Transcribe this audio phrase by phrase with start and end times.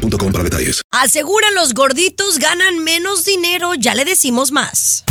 [0.00, 0.82] boostmobile.com para detalles.
[0.90, 5.04] Aseguran los gorditos ganan menos dinero, ya le decimos más.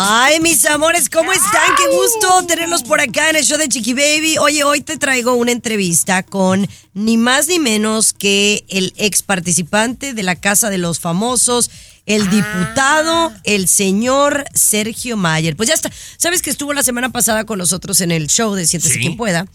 [0.00, 1.74] Ay, mis amores, ¿cómo están?
[1.76, 4.38] Qué gusto tenerlos por acá en el show de Chiqui Baby.
[4.38, 10.14] Oye, hoy te traigo una entrevista con ni más ni menos que el ex participante
[10.14, 11.68] de la Casa de los Famosos,
[12.08, 15.54] el diputado, el señor Sergio Mayer.
[15.56, 15.92] Pues ya está.
[16.16, 19.00] Sabes que estuvo la semana pasada con nosotros en el show de Siéntese Sí.
[19.00, 19.46] quien pueda.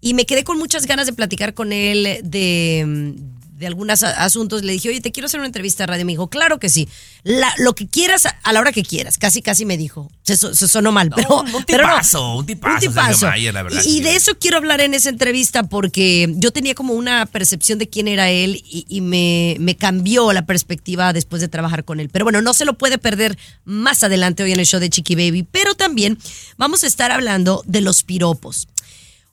[0.00, 3.14] Y me quedé con muchas ganas de platicar con él de,
[3.58, 4.62] de algunos asuntos.
[4.62, 6.04] Le dije, oye, te quiero hacer una entrevista a radio.
[6.06, 6.88] Me dijo, claro que sí.
[7.24, 9.18] La- lo que quieras, a- la hora que quieras.
[9.18, 10.10] Casi, casi me dijo.
[10.22, 11.92] Se, so- se sonó mal, pero, un pero no.
[11.94, 15.64] tipazo, un tipazo, Mayer, la verdad, Y, y de eso quiero hablar en esa entrevista
[15.64, 20.32] porque yo tenía como una percepción de quién era él y, y me, me cambió
[20.32, 22.08] la perspectiva después de trabajar con él.
[22.10, 25.14] Pero bueno, no se lo puede perder más adelante hoy en el show de Chiqui
[25.16, 25.42] Baby.
[25.42, 26.16] Pero también
[26.56, 28.68] vamos a estar hablando de los piropos.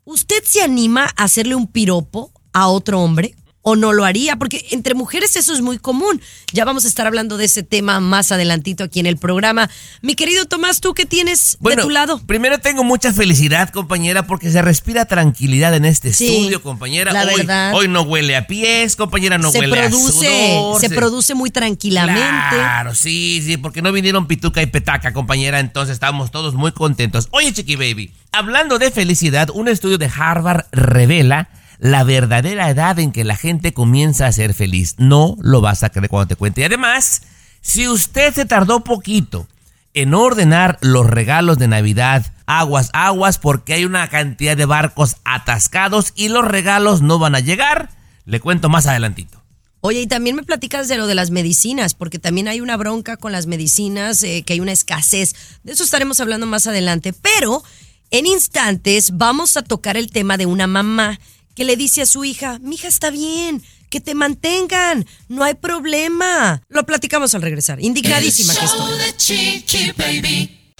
[0.03, 3.35] ¿Usted se anima a hacerle un piropo a otro hombre?
[3.67, 4.35] ¿O no lo haría?
[4.35, 6.21] Porque entre mujeres eso es muy común.
[6.53, 9.71] Ya vamos a estar hablando de ese tema más adelantito aquí en el programa.
[10.03, 12.21] Mi querido Tomás, ¿tú qué tienes de tu lado?
[12.27, 17.11] Primero tengo mucha felicidad, compañera, porque se respira tranquilidad en este Sí, estudio, compañera.
[17.11, 17.73] la hoy, verdad.
[17.73, 20.79] hoy no huele a pies, compañera, no se huele produce, a sudor.
[20.81, 22.21] se produce muy tranquilamente.
[22.55, 27.29] Claro, sí, sí, porque no vinieron pituca y petaca, compañera, entonces estamos todos muy contentos.
[27.31, 31.49] Oye, Chiqui Baby, hablando de felicidad, un estudio de Harvard revela
[31.79, 34.95] la verdadera edad en que la gente comienza a ser feliz.
[34.97, 36.61] No lo vas a creer cuando te cuente.
[36.61, 37.23] Y además,
[37.61, 39.47] si usted se tardó poquito
[39.93, 46.11] en ordenar los regalos de Navidad, aguas, aguas, porque hay una cantidad de barcos atascados
[46.15, 47.89] y los regalos no van a llegar,
[48.25, 49.41] le cuento más adelantito.
[49.81, 53.17] Oye, y también me platicas de lo de las medicinas, porque también hay una bronca
[53.17, 55.35] con las medicinas, eh, que hay una escasez.
[55.63, 57.13] De eso estaremos hablando más adelante.
[57.13, 57.63] Pero
[58.09, 61.19] en instantes vamos a tocar el tema de una mamá
[61.55, 65.53] que le dice a su hija, mi hija está bien, que te mantengan, no hay
[65.55, 66.61] problema.
[66.69, 67.81] Lo platicamos al regresar.
[67.81, 68.91] Indignadísima que estoy.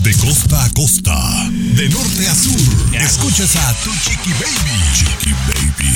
[0.04, 4.84] De costa a costa, de norte a sur, escuchas a tu chiqui baby.
[4.94, 5.96] Chiqui baby.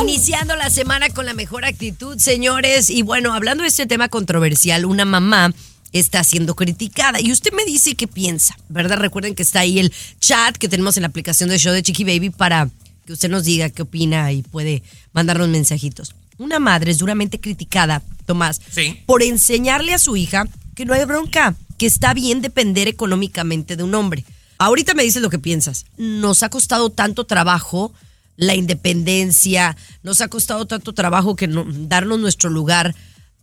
[0.00, 2.90] Iniciando la semana con la mejor actitud, señores.
[2.90, 5.52] Y bueno, hablando de este tema controversial, una mamá
[5.92, 7.20] está siendo criticada.
[7.20, 8.98] Y usted me dice qué piensa, ¿verdad?
[8.98, 12.04] Recuerden que está ahí el chat que tenemos en la aplicación de show de Chiqui
[12.04, 12.68] Baby para
[13.06, 14.82] que usted nos diga qué opina y puede
[15.12, 16.14] mandarnos mensajitos.
[16.38, 19.00] Una madre es duramente criticada, Tomás, Sí.
[19.06, 23.84] por enseñarle a su hija que no hay bronca, que está bien depender económicamente de
[23.84, 24.24] un hombre.
[24.58, 25.86] Ahorita me dices lo que piensas.
[25.96, 27.92] Nos ha costado tanto trabajo
[28.36, 32.94] la independencia, nos ha costado tanto trabajo que no- darnos nuestro lugar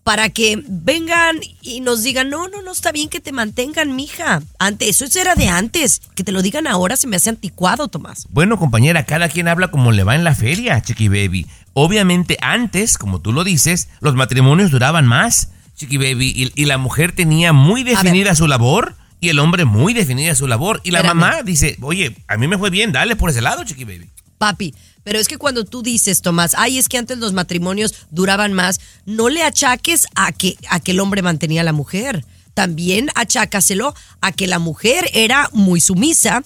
[0.03, 4.41] para que vengan y nos digan, no, no, no está bien que te mantengan, mija.
[4.59, 6.01] Antes, eso era de antes.
[6.15, 8.27] Que te lo digan ahora se me hace anticuado, Tomás.
[8.29, 11.47] Bueno, compañera, cada quien habla como le va en la feria, Chiqui Baby.
[11.73, 16.77] Obviamente, antes, como tú lo dices, los matrimonios duraban más, Chiqui Baby, y, y la
[16.77, 20.81] mujer tenía muy definida su labor y el hombre muy definida su labor.
[20.83, 21.17] Y la Espérame.
[21.17, 24.09] mamá dice, oye, a mí me fue bien, dale por ese lado, Chiqui Baby.
[24.37, 28.53] Papi, pero es que cuando tú dices, Tomás, ay, es que antes los matrimonios duraban
[28.53, 32.25] más, no le achaques a que, a que el hombre mantenía a la mujer.
[32.53, 36.43] También achácaselo a que la mujer era muy sumisa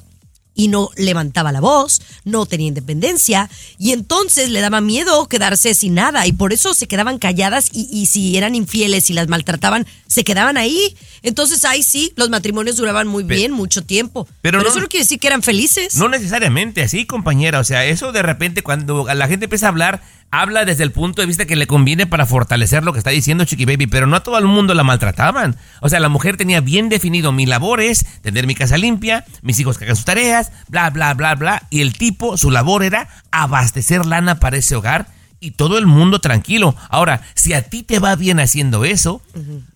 [0.57, 5.93] y no levantaba la voz, no tenía independencia y entonces le daba miedo quedarse sin
[5.93, 9.85] nada y por eso se quedaban calladas y, y si eran infieles y las maltrataban,
[10.07, 10.97] se quedaban ahí.
[11.21, 14.25] Entonces ahí sí, los matrimonios duraban muy bien, mucho tiempo.
[14.41, 15.95] pero Pero, no- eso no quiere decir que eran felices.
[15.95, 17.59] No necesariamente así, compañera.
[17.59, 20.01] O sea, eso de repente cuando la gente empieza a hablar,
[20.31, 23.45] habla desde el punto de vista que le conviene para fortalecer lo que está diciendo
[23.45, 25.55] Chiqui Baby, pero no a todo el mundo la maltrataban.
[25.81, 29.59] O sea, la mujer tenía bien definido mi labor es tener mi casa limpia, mis
[29.59, 31.63] hijos que hagan sus tareas, bla, bla, bla, bla.
[31.69, 35.07] Y el tipo, su labor era abastecer lana para ese hogar
[35.39, 36.75] y todo el mundo tranquilo.
[36.89, 39.21] Ahora, si a ti te va bien haciendo eso,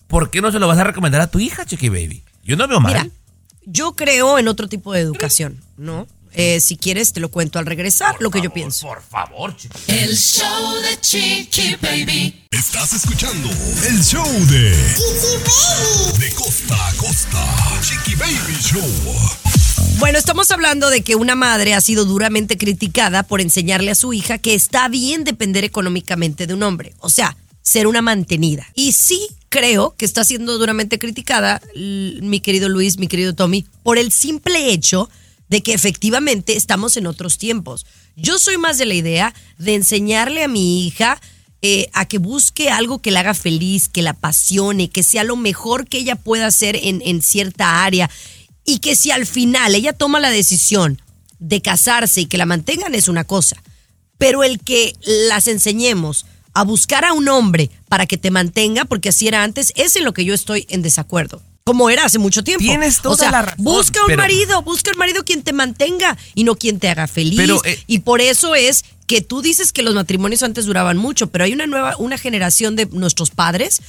[0.08, 2.24] ¿por qué no se lo vas a recomendar a tu hija, Chiqui Baby?
[2.44, 2.94] Yo no veo mal.
[2.94, 3.08] Mira,
[3.66, 6.08] yo creo en otro tipo de educación, ¿no?
[6.34, 8.88] Eh, si quieres, te lo cuento al regresar, lo que yo pienso.
[8.88, 9.78] Por favor, chiqui.
[9.88, 12.46] El show de Chiqui Baby.
[12.52, 13.50] Estás escuchando
[13.88, 16.20] el show de Chiqui Baby.
[16.20, 17.82] De costa a costa.
[17.82, 19.42] Chiqui Baby Show.
[20.00, 24.14] Bueno, estamos hablando de que una madre ha sido duramente criticada por enseñarle a su
[24.14, 26.94] hija que está bien depender económicamente de un hombre.
[27.00, 28.66] O sea, ser una mantenida.
[28.74, 33.98] Y sí creo que está siendo duramente criticada, mi querido Luis, mi querido Tommy, por
[33.98, 35.10] el simple hecho
[35.52, 37.86] de que efectivamente estamos en otros tiempos.
[38.16, 41.22] Yo soy más de la idea de enseñarle a mi hija
[41.62, 45.36] eh, a que busque algo que la haga feliz, que la apasione, que sea lo
[45.36, 48.10] mejor que ella pueda hacer en, en cierta área.
[48.66, 51.02] Y que si al final ella toma la decisión
[51.40, 53.62] de casarse y que la mantengan es una cosa.
[54.18, 59.10] Pero el que las enseñemos a buscar a un hombre para que te mantenga, porque
[59.10, 61.42] así era antes, es en lo que yo estoy en desacuerdo.
[61.72, 62.62] Como era hace mucho tiempo.
[62.66, 65.54] Tienes toda o sea, la razón, Busca un pero- marido, busca un marido quien te
[65.54, 67.38] mantenga y no quien te haga feliz.
[67.38, 71.28] Pero, eh, y por eso es que tú dices que los matrimonios antes duraban mucho,
[71.28, 73.82] pero hay una nueva, una generación de nuestros padres.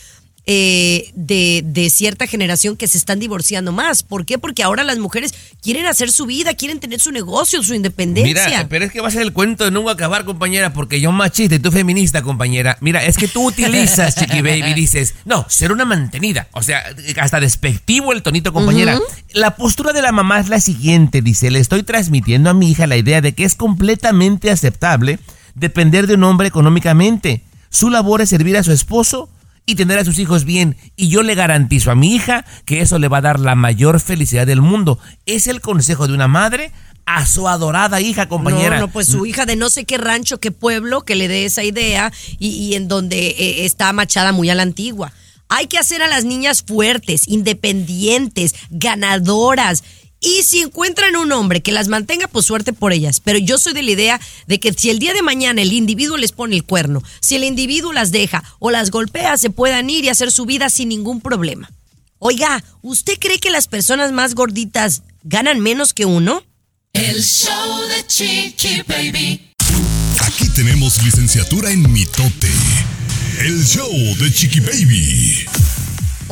[0.45, 4.03] Eh, de, de cierta generación que se están divorciando más.
[4.03, 4.39] ¿Por qué?
[4.39, 8.47] Porque ahora las mujeres quieren hacer su vida, quieren tener su negocio, su independencia.
[8.47, 11.13] Mira, pero es que va a ser el cuento de nunca acabar, compañera, porque yo
[11.13, 12.77] machista y tú feminista, compañera.
[12.81, 16.49] Mira, es que tú utilizas, Chiqui Baby, dices, no, ser una mantenida.
[16.53, 16.83] O sea,
[17.21, 18.99] hasta despectivo el tonito, compañera.
[19.33, 22.87] La postura de la mamá es la siguiente, dice, le estoy transmitiendo a mi hija
[22.89, 25.21] la idea de que es completamente aceptable
[25.55, 27.43] depender de un hombre económicamente.
[27.71, 29.29] Su labor es servir a su esposo
[29.67, 30.77] y tener a sus hijos bien.
[30.97, 34.01] Y yo le garantizo a mi hija que eso le va a dar la mayor
[34.01, 34.99] felicidad del mundo.
[35.27, 36.73] Es el consejo de una madre
[37.07, 38.77] a su adorada hija, compañera.
[38.77, 41.45] No, no, pues su hija de no sé qué rancho, qué pueblo, que le dé
[41.45, 45.13] esa idea y, y en donde eh, está machada muy a la antigua.
[45.49, 49.85] Hay que hacer a las niñas fuertes, independientes, ganadoras.
[50.25, 53.21] Y si encuentran un hombre que las mantenga, pues suerte por ellas.
[53.21, 56.17] Pero yo soy de la idea de que si el día de mañana el individuo
[56.17, 60.05] les pone el cuerno, si el individuo las deja o las golpea, se puedan ir
[60.05, 61.69] y hacer su vida sin ningún problema.
[62.21, 66.45] Oiga, ¿usted cree que las personas más gorditas ganan menos que uno?
[66.93, 69.51] El show de Chiqui Baby.
[70.21, 72.51] Aquí tenemos licenciatura en mitote.
[73.41, 73.91] El show
[74.21, 75.47] de Chiqui Baby.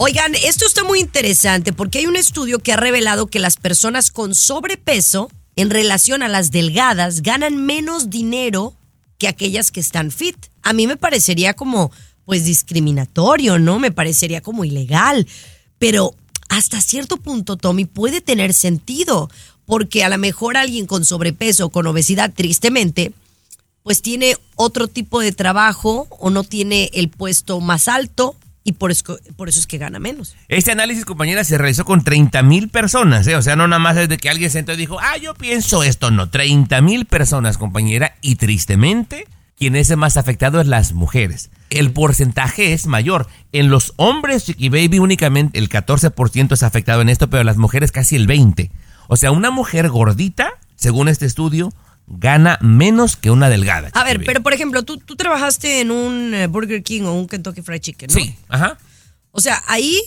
[0.03, 4.11] Oigan, esto está muy interesante porque hay un estudio que ha revelado que las personas
[4.11, 8.73] con sobrepeso en relación a las delgadas ganan menos dinero
[9.19, 10.39] que aquellas que están fit.
[10.63, 11.93] A mí me parecería como
[12.25, 13.79] pues discriminatorio, ¿no?
[13.79, 15.27] Me parecería como ilegal.
[15.79, 16.15] Pero
[16.49, 19.29] hasta cierto punto, Tommy, puede tener sentido
[19.67, 23.13] porque a lo mejor alguien con sobrepeso o con obesidad, tristemente,
[23.83, 28.91] pues tiene otro tipo de trabajo o no tiene el puesto más alto y por
[28.91, 30.37] eso, por eso es que gana menos.
[30.49, 33.37] Este análisis, compañera, se realizó con 30 mil personas, ¿eh?
[33.37, 35.83] O sea, no nada más es de que alguien sentó y dijo, ah, yo pienso
[35.83, 36.29] esto, no.
[36.29, 39.27] 30 mil personas, compañera, y tristemente,
[39.57, 41.51] quien es el más afectado es las mujeres.
[41.71, 43.29] El porcentaje es mayor.
[43.53, 47.93] En los hombres, Chiqui Baby, únicamente el 14% es afectado en esto, pero las mujeres
[47.93, 48.71] casi el 20%.
[49.09, 51.73] O sea, una mujer gordita, según este estudio,
[52.13, 53.91] gana menos que una delgada.
[53.95, 57.27] A ver, pero por ejemplo, tú, tú trabajaste en un eh, Burger King o un
[57.29, 58.21] Kentucky Fried Chicken, ¿no?
[58.21, 58.77] Sí, ajá.
[59.31, 60.01] O sea, ahí,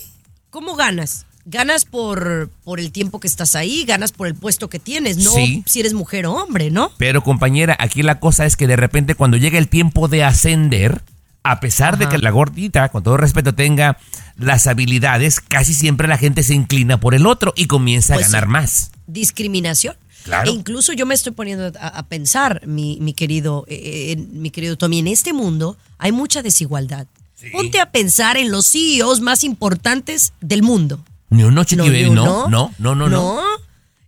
[0.49, 1.25] ¿cómo ganas?
[1.45, 5.31] Ganas por, por el tiempo que estás ahí, ganas por el puesto que tienes, no
[5.31, 5.63] Sí.
[5.65, 6.91] si eres mujer o hombre, ¿no?
[6.97, 11.01] Pero compañera, aquí la cosa es que de repente cuando llega el tiempo de ascender,
[11.43, 13.97] a pesar de que la gordita, con todo respeto, tenga
[14.37, 18.29] las habilidades, casi siempre la gente se inclina por el otro y comienza Pues a
[18.29, 18.49] ganar sí.
[18.51, 18.91] más.
[19.07, 19.95] discriminación.
[20.23, 20.49] Claro.
[20.49, 24.49] E incluso yo me estoy poniendo a, a pensar, mi, mi querido, eh, eh, mi
[24.51, 27.07] querido Tommy, en este mundo hay mucha desigualdad.
[27.35, 27.49] Sí.
[27.51, 31.03] Ponte a pensar en los CEOs más importantes del mundo.
[31.29, 32.47] Ni uno, No, ni no, uno.
[32.49, 33.41] no, no, no, no.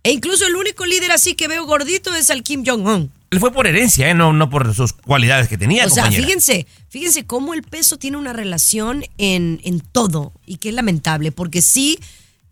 [0.02, 3.10] E incluso el único líder así que veo gordito es al Kim Jong-un.
[3.32, 4.14] Él fue por herencia, ¿eh?
[4.14, 6.24] no, no por sus cualidades que tenía, O sea, compañera.
[6.24, 11.32] fíjense, fíjense cómo el peso tiene una relación en, en todo y que es lamentable,
[11.32, 11.98] porque sí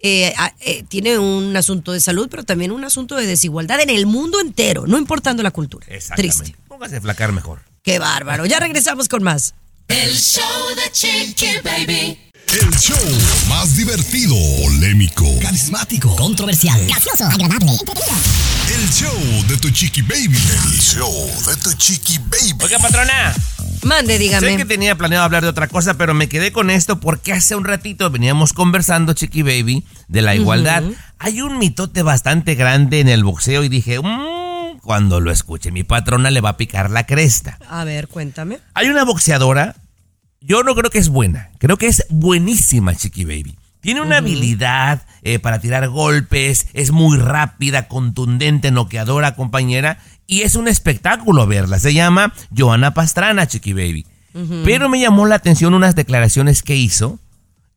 [0.06, 3.88] eh, a- eh, tiene un asunto de salud, pero también un asunto de desigualdad en
[3.88, 5.86] el mundo entero, no importando la cultura.
[5.88, 6.36] Exactamente.
[6.36, 6.58] Triste.
[6.68, 7.62] Póngase a flacar mejor.
[7.82, 8.44] Qué bárbaro.
[8.44, 9.54] Ya regresamos con más.
[9.88, 10.42] El show
[10.76, 12.18] de Chiqui Baby.
[12.52, 12.96] El show
[13.48, 18.16] más divertido, polémico, carismático, controversial, gracioso, agradable, entretenido.
[18.76, 20.36] el show de tu chiqui baby.
[20.36, 21.12] El show
[21.46, 22.54] de tu chiqui baby.
[22.62, 23.34] Oiga, patrona.
[23.82, 24.48] Mande, dígame.
[24.50, 27.56] Sé que tenía planeado hablar de otra cosa, pero me quedé con esto porque hace
[27.56, 30.82] un ratito veníamos conversando, Chiqui Baby, de la igualdad.
[31.18, 35.82] Hay un mitote bastante grande en el boxeo y dije, "Mm, cuando lo escuche, mi
[35.84, 37.58] patrona le va a picar la cresta.
[37.68, 38.58] A ver, cuéntame.
[38.74, 39.76] Hay una boxeadora,
[40.46, 43.56] yo no creo que es buena, creo que es buenísima, Chiqui Baby.
[43.80, 50.54] Tiene una habilidad eh, para tirar golpes, es muy rápida, contundente, noqueadora, compañera, y es
[50.54, 51.78] un espectáculo verla.
[51.78, 54.06] Se llama Joana Pastrana, Chiqui Baby.
[54.64, 57.18] Pero me llamó la atención unas declaraciones que hizo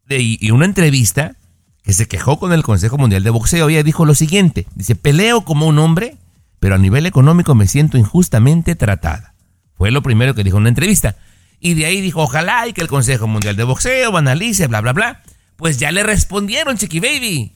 [0.07, 1.35] de- y una entrevista
[1.83, 3.69] que se quejó con el Consejo Mundial de Boxeo.
[3.69, 6.15] Ella dijo lo siguiente, dice, peleo como un hombre,
[6.59, 9.33] pero a nivel económico me siento injustamente tratada.
[9.77, 11.15] Fue lo primero que dijo en una entrevista.
[11.59, 14.93] Y de ahí dijo, ojalá y que el Consejo Mundial de Boxeo analice, bla, bla,
[14.93, 15.23] bla.
[15.55, 17.53] Pues ya le respondieron, Chiqui Baby.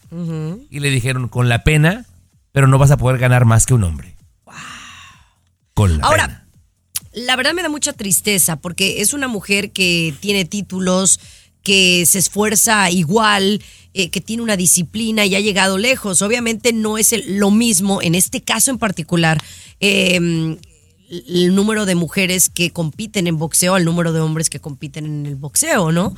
[0.70, 2.06] Y le dijeron, con la pena,
[2.52, 4.16] pero no vas a poder ganar más que un hombre.
[5.74, 6.48] Con la Ahora, pena.
[7.14, 11.20] la verdad me da mucha tristeza porque es una mujer que tiene títulos,
[11.64, 13.62] que se esfuerza igual,
[13.94, 16.22] eh, que tiene una disciplina y ha llegado lejos.
[16.24, 19.42] Obviamente no es el- lo mismo, en este caso en particular,
[19.80, 20.58] eh,
[21.12, 25.26] el número de mujeres que compiten en boxeo al número de hombres que compiten en
[25.26, 26.16] el boxeo, ¿no?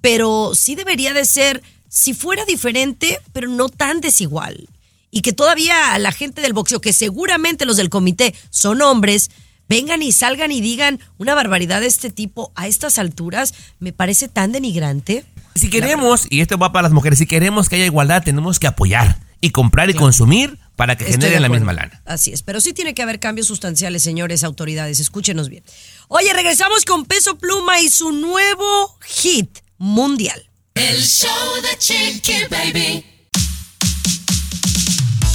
[0.00, 4.68] Pero sí debería de ser, si fuera diferente, pero no tan desigual.
[5.12, 9.30] Y que todavía la gente del boxeo, que seguramente los del comité son hombres,
[9.68, 14.26] vengan y salgan y digan una barbaridad de este tipo a estas alturas, me parece
[14.26, 15.24] tan denigrante.
[15.54, 18.66] Si queremos, y esto va para las mujeres, si queremos que haya igualdad, tenemos que
[18.66, 22.00] apoyar y comprar y consumir para que Estoy generen la misma lana.
[22.06, 25.00] Así es, pero sí tiene que haber cambios sustanciales, señores autoridades.
[25.00, 25.64] Escúchenos bien.
[26.08, 30.48] Oye, regresamos con Peso Pluma y su nuevo hit mundial.
[30.74, 31.28] El show
[31.62, 33.04] de Chiqui Baby.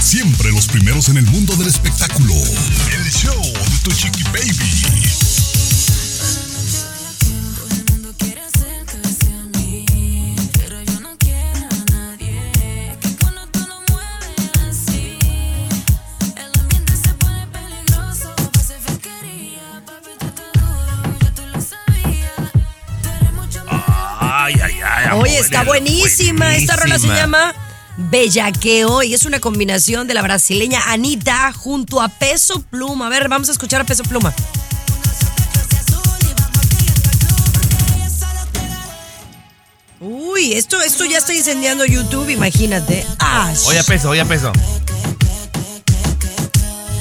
[0.01, 2.33] Siempre los primeros en el mundo del espectáculo.
[2.33, 4.76] El show de tu chiqui baby.
[24.87, 26.55] Amor, Oye, está es buenísima.
[26.55, 27.53] Esta rola se llama
[27.97, 33.07] Bellaqueo y es una combinación de la brasileña Anita junto a Peso Pluma.
[33.07, 34.33] A ver, vamos a escuchar a Peso Pluma.
[39.99, 43.03] Uy, esto, esto ya está incendiando YouTube, imagínate.
[43.19, 43.51] ¡Ah!
[43.65, 44.51] Oye, peso, oye, peso.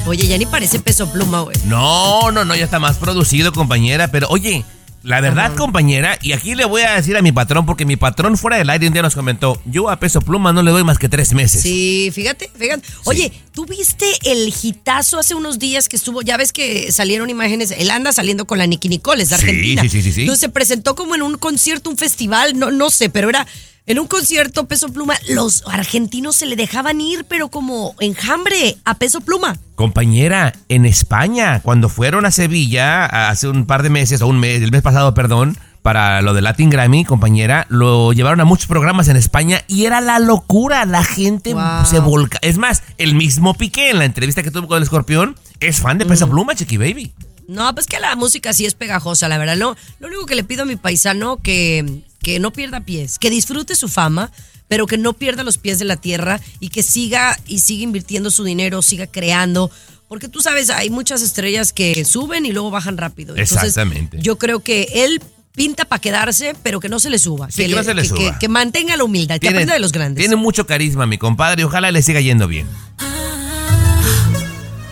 [0.07, 1.57] Oye, ya ni parece Peso Pluma, güey.
[1.65, 4.07] No, no, no, ya está más producido, compañera.
[4.07, 4.63] Pero oye,
[5.07, 8.37] la verdad, compañera, y aquí le voy a decir a mi patrón, porque mi patrón
[8.37, 10.99] fuera del aire un día nos comentó, yo a peso pluma no le doy más
[10.99, 11.61] que tres meses.
[11.61, 12.85] Sí, fíjate, fíjate.
[13.05, 16.21] Oye, ¿tú viste el hitazo hace unos días que estuvo?
[16.21, 19.43] Ya ves que salieron imágenes, él anda saliendo con la Nicky Nicole, es de Sí,
[19.45, 19.81] Argentina.
[19.83, 20.21] sí, sí, sí, sí.
[20.21, 23.45] Entonces se presentó como en un concierto, un festival, no, no sé, pero era
[23.85, 25.15] en un concierto Peso Pluma.
[25.29, 29.57] Los argentinos se le dejaban ir, pero como enjambre a Peso Pluma.
[29.75, 34.61] Compañera, en España, cuando fueron a Sevilla hace un par de meses, o un mes,
[34.61, 39.07] el mes pasado, perdón, para lo de Latin Grammy, compañera, lo llevaron a muchos programas
[39.07, 40.85] en España y era la locura.
[40.85, 41.85] La gente Wow.
[41.85, 42.39] se volca.
[42.41, 45.97] Es más, el mismo Piqué en la entrevista que tuvo con el escorpión es fan
[45.97, 47.13] de Peso Pluma, Chiqui Baby.
[47.47, 49.55] No, pues que la música sí es pegajosa, la verdad.
[49.55, 53.29] No, lo único que le pido a mi paisano que, que no pierda pies, que
[53.29, 54.31] disfrute su fama,
[54.67, 58.29] pero que no pierda los pies de la tierra y que siga y siga invirtiendo
[58.31, 59.71] su dinero, siga creando.
[60.09, 63.33] Porque tú sabes, hay muchas estrellas que suben y luego bajan rápido.
[63.37, 64.17] Entonces, Exactamente.
[64.21, 65.21] Yo creo que él
[65.57, 67.49] pinta para quedarse, pero que no se le suba.
[67.49, 68.19] Sí, que no se le que- suba.
[68.19, 70.21] que- que mantenga la humildad, que aprenda de los grandes.
[70.21, 71.63] Tiene mucho carisma, mi compadre.
[71.63, 72.67] y Ojalá le siga yendo bien.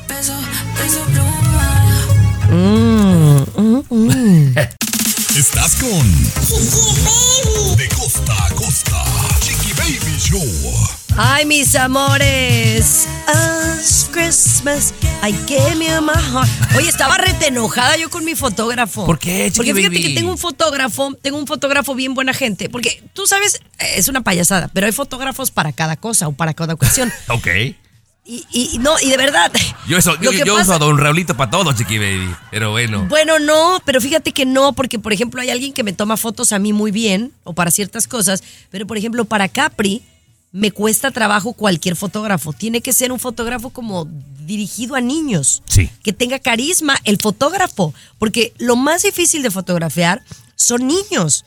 [0.08, 0.34] Peso,
[0.76, 1.96] peso pluma.
[5.38, 6.24] Estás con
[7.78, 8.65] De costa a costa.
[10.36, 10.44] Show.
[11.18, 13.08] Ay, mis amores.
[13.26, 16.50] As Christmas, I gave you my heart.
[16.76, 19.06] Oye, estaba rete enojada yo con mi fotógrafo.
[19.06, 20.10] ¿Por qué, Porque fíjate baby?
[20.10, 22.68] que tengo un fotógrafo, tengo un fotógrafo bien buena gente.
[22.70, 26.54] Porque tú sabes, eh, es una payasada, pero hay fotógrafos para cada cosa o para
[26.54, 27.12] cada ocasión.
[27.30, 27.48] Ok.
[28.28, 29.52] Y, no, y de verdad.
[29.88, 32.36] Yo, eso, yo, yo pasa- uso a Don Raulito para todo, Chiqui Baby.
[32.50, 33.06] Pero bueno.
[33.08, 36.52] Bueno, no, pero fíjate que no, porque por ejemplo hay alguien que me toma fotos
[36.52, 40.02] a mí muy bien o para ciertas cosas, pero por ejemplo para Capri
[40.56, 42.54] me cuesta trabajo cualquier fotógrafo.
[42.54, 44.06] Tiene que ser un fotógrafo como
[44.46, 45.62] dirigido a niños.
[45.68, 45.90] Sí.
[46.02, 50.24] Que tenga carisma el fotógrafo, porque lo más difícil de fotografiar
[50.56, 51.44] son niños.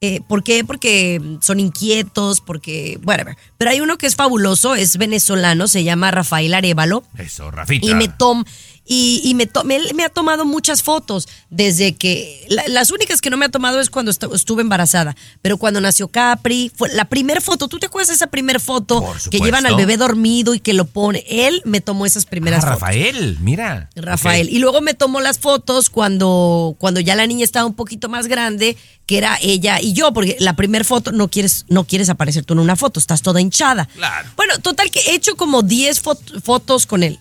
[0.00, 0.64] Eh, ¿Por qué?
[0.64, 3.36] Porque son inquietos, porque, whatever.
[3.58, 7.86] Pero hay uno que es fabuloso, es venezolano, se llama Rafael Arevalo Eso, Rafita.
[7.86, 8.44] y me tom
[8.88, 12.46] Y, y me, to- me, me ha tomado muchas fotos desde que...
[12.48, 15.16] la- las únicas que no me ha tomado es cuando estu- estuve embarazada.
[15.42, 17.66] Pero cuando nació Capri, fue la primera foto.
[17.68, 20.84] ¿Tú te acuerdas de esa primera foto que llevan al bebé dormido y que lo
[20.84, 21.24] pone?
[21.28, 22.80] Él me tomó esas Ah, primeras fotos.
[22.80, 23.90] Rafael, mira.
[23.96, 24.48] Rafael.
[24.50, 28.26] Y luego me tomó las fotos cuando, cuando ya la niña estaba un poquito más
[28.28, 28.76] grande,
[29.06, 32.54] que era ella y yo, porque la primera foto no quieres, no quieres aparecer tú
[32.54, 33.86] en una foto, estás toda hinchada.
[33.96, 34.28] Claro.
[34.36, 37.18] Bueno, total que he hecho como 10 fot- fotos con él,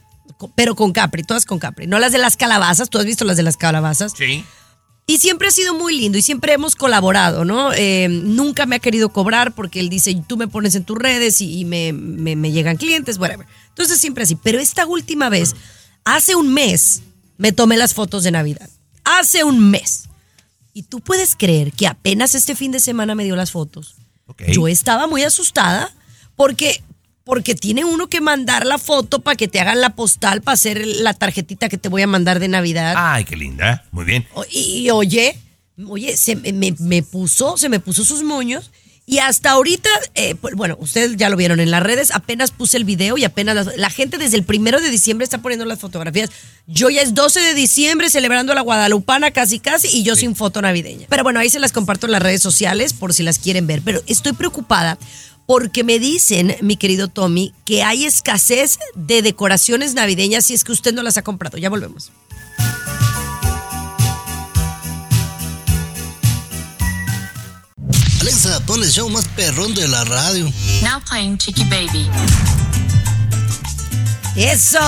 [0.55, 1.87] pero con Capri, todas con Capri.
[1.87, 4.13] No las de las calabazas, tú has visto las de las calabazas.
[4.17, 4.43] Sí.
[5.07, 7.71] Y siempre ha sido muy lindo y siempre hemos colaborado, ¿no?
[7.73, 11.41] Eh, nunca me ha querido cobrar porque él dice, tú me pones en tus redes
[11.41, 13.45] y, y me, me- me llegan clientes, whatever.
[13.69, 14.35] Entonces siempre así.
[14.35, 15.55] Pero esta última vez,
[16.05, 17.03] hace un mes,
[17.37, 18.67] me tomé las fotos de Navidad.
[19.03, 20.05] Hace un mes.
[20.73, 23.95] Y tú puedes creer que apenas este fin de semana me dio las fotos.
[24.47, 25.93] Yo estaba muy asustada
[26.35, 26.83] porque,
[27.25, 30.86] porque tiene uno que mandar la foto para que te hagan la postal para hacer
[30.86, 32.94] la tarjetita que te voy a mandar de Navidad.
[32.96, 33.84] Ay, qué linda.
[33.91, 34.25] Muy bien.
[34.36, 35.38] O- Y, y oye,
[35.88, 38.72] oye, se me, puso, se me puso sus moños.
[39.08, 42.77] Y hasta ahorita, eh, pues, bueno, ustedes ya lo vieron en las redes, apenas puse
[42.77, 45.79] el video y apenas las- la, gente desde el primero de diciembre está poniendo las
[45.79, 46.29] fotografías.
[46.67, 50.60] Yo ya es 12 de diciembre celebrando la Guadalupana casi casi y yo sin foto
[50.62, 51.05] navideña.
[51.10, 53.82] Pero bueno, ahí se las comparto en las redes sociales por si las quieren ver.
[53.84, 54.98] Pero estoy preocupada
[55.45, 60.71] porque me dicen, mi querido Tommy, que hay escasez de decoraciones navideñas si es que
[60.71, 61.57] usted no las ha comprado.
[61.57, 62.11] Ya volvemos.
[68.21, 70.45] Alexa, pon el show más perrón de la radio.
[70.81, 72.09] Now playing Chicky Baby.
[74.35, 74.79] Eso.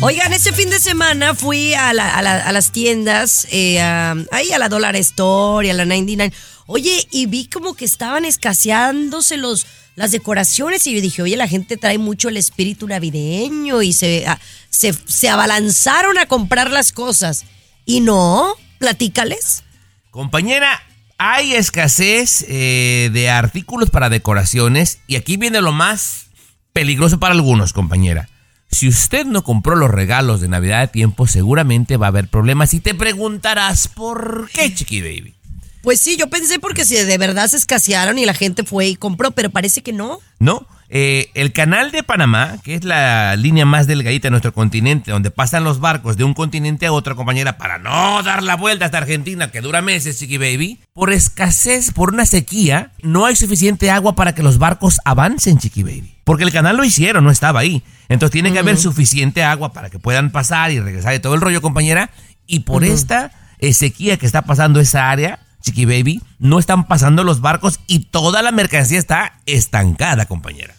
[0.00, 4.16] Oigan, este fin de semana fui a, la- a la- a las tiendas, eh, a-
[4.32, 6.34] ahí a la Dollar Store y a la 99.
[6.66, 9.66] Oye, y vi como que estaban escaseándose los,
[9.96, 14.26] las decoraciones y yo dije, oye, la gente trae mucho el espíritu navideño y se,
[14.26, 14.40] a-
[14.70, 17.44] se, se abalanzaron a comprar las cosas.
[17.84, 19.64] Y no, platícales.
[20.10, 20.80] Compañera,
[21.18, 26.26] hay escasez eh, de artículos para decoraciones y aquí viene lo más
[26.72, 28.28] peligroso para algunos, compañera.
[28.70, 32.72] Si usted no compró los regalos de Navidad a tiempo, seguramente va a haber problemas
[32.72, 35.34] y te preguntarás por qué, Chiqui Baby.
[35.82, 38.96] Pues sí, yo pensé porque si de verdad se escasearon y la gente fue y
[38.96, 40.20] compró, pero parece que no.
[40.38, 40.66] ¿No?
[40.94, 45.30] Eh, el canal de Panamá, que es la línea más delgadita de nuestro continente, donde
[45.30, 48.98] pasan los barcos de un continente a otro, compañera, para no dar la vuelta hasta
[48.98, 54.14] Argentina, que dura meses, Chiqui Baby, por escasez, por una sequía, no hay suficiente agua
[54.14, 56.14] para que los barcos avancen, Chiqui Baby.
[56.24, 57.82] Porque el canal lo hicieron, no estaba ahí.
[58.10, 61.40] Entonces tiene que haber suficiente agua para que puedan pasar y regresar y todo el
[61.40, 62.10] rollo, compañera.
[62.46, 67.24] Y por esta eh, sequía que está pasando esa área, Chiqui Baby, no están pasando
[67.24, 70.74] los barcos y toda la mercancía está estancada, compañera.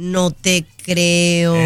[0.00, 1.56] No te creo.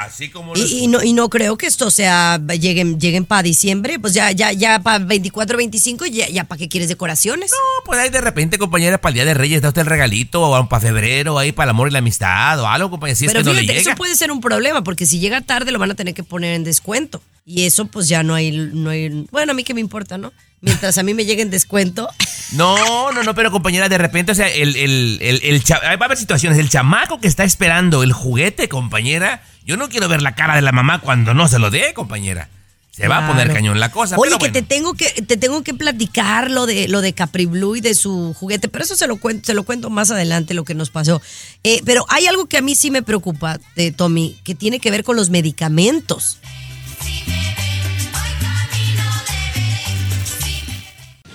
[0.00, 3.98] así como Y, y no, y no creo que esto sea, lleguen, lleguen para diciembre,
[3.98, 7.50] pues ya, ya, ya para 24, 25, ya, ya para qué quieres decoraciones.
[7.50, 10.40] No, pues ahí de repente, compañera, para el Día de Reyes da usted el regalito,
[10.40, 13.40] o para febrero, ahí para el amor y la amistad, o algo, compañera, si Pero
[13.40, 13.80] es que no le llega.
[13.80, 16.54] eso puede ser un problema, porque si llega tarde lo van a tener que poner
[16.54, 17.20] en descuento.
[17.44, 20.32] Y eso pues ya no hay, no hay, bueno, a mí qué me importa, ¿no?
[20.60, 22.08] Mientras a mí me llegue en descuento.
[22.52, 26.04] No, no, no, pero compañera, de repente, o sea, el, el, el, el va a
[26.04, 26.58] haber situaciones.
[26.58, 30.62] El chamaco que está esperando el juguete, compañera, yo no quiero ver la cara de
[30.62, 32.48] la mamá cuando no se lo dé, compañera.
[32.90, 34.16] Se va a poner cañón la cosa.
[34.18, 37.46] Oye, pero que te tengo que te tengo que platicar lo de lo de Capri
[37.46, 40.52] Blue y de su juguete, pero eso se lo cuento, se lo cuento más adelante
[40.52, 41.22] lo que nos pasó.
[41.62, 44.90] Eh, pero hay algo que a mí sí me preocupa, de Tommy, que tiene que
[44.90, 46.38] ver con los medicamentos.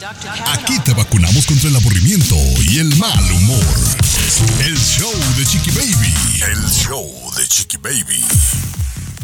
[0.06, 2.36] Aquí te vacunamos contra el aburrimiento
[2.70, 3.64] y el mal humor.
[4.66, 6.14] El show de Chiqui Baby.
[6.52, 8.22] El show de Chiqui Baby.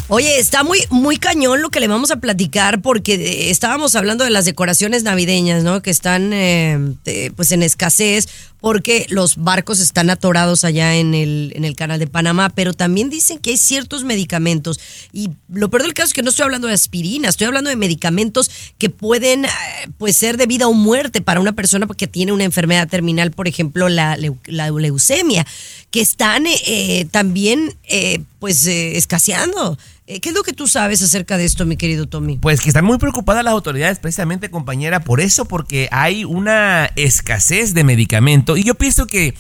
[0.08, 4.24] Oye, está muy, muy cañón lo que le vamos a platicar porque eh, estábamos hablando
[4.24, 5.82] de las decoraciones navideñas, ¿no?
[5.82, 8.30] Que están eh, eh, pues en escasez
[8.62, 13.10] porque los barcos están atorados allá en el, en el canal de Panamá, pero también
[13.10, 14.80] dicen que hay ciertos medicamentos
[15.14, 17.76] y lo peor del caso es que no estoy hablando de aspirina, estoy hablando de
[17.76, 19.50] medicamentos que pueden eh,
[19.98, 23.48] pues ser de vida o muerte para una persona que tiene una enfermedad terminal, por
[23.48, 25.46] ejemplo la, leu- la leucemia,
[25.92, 29.78] que están eh, eh, también eh, pues escaseando.
[30.12, 32.40] Eh, ¿Qué es lo que tú sabes acerca de esto, mi querido Tommy?
[32.40, 37.76] Pues que están muy preocupadas las autoridades, precisamente, compañera, por eso, porque hay una escasez
[37.76, 38.58] de medicamento.
[38.58, 39.36] Y yo pienso que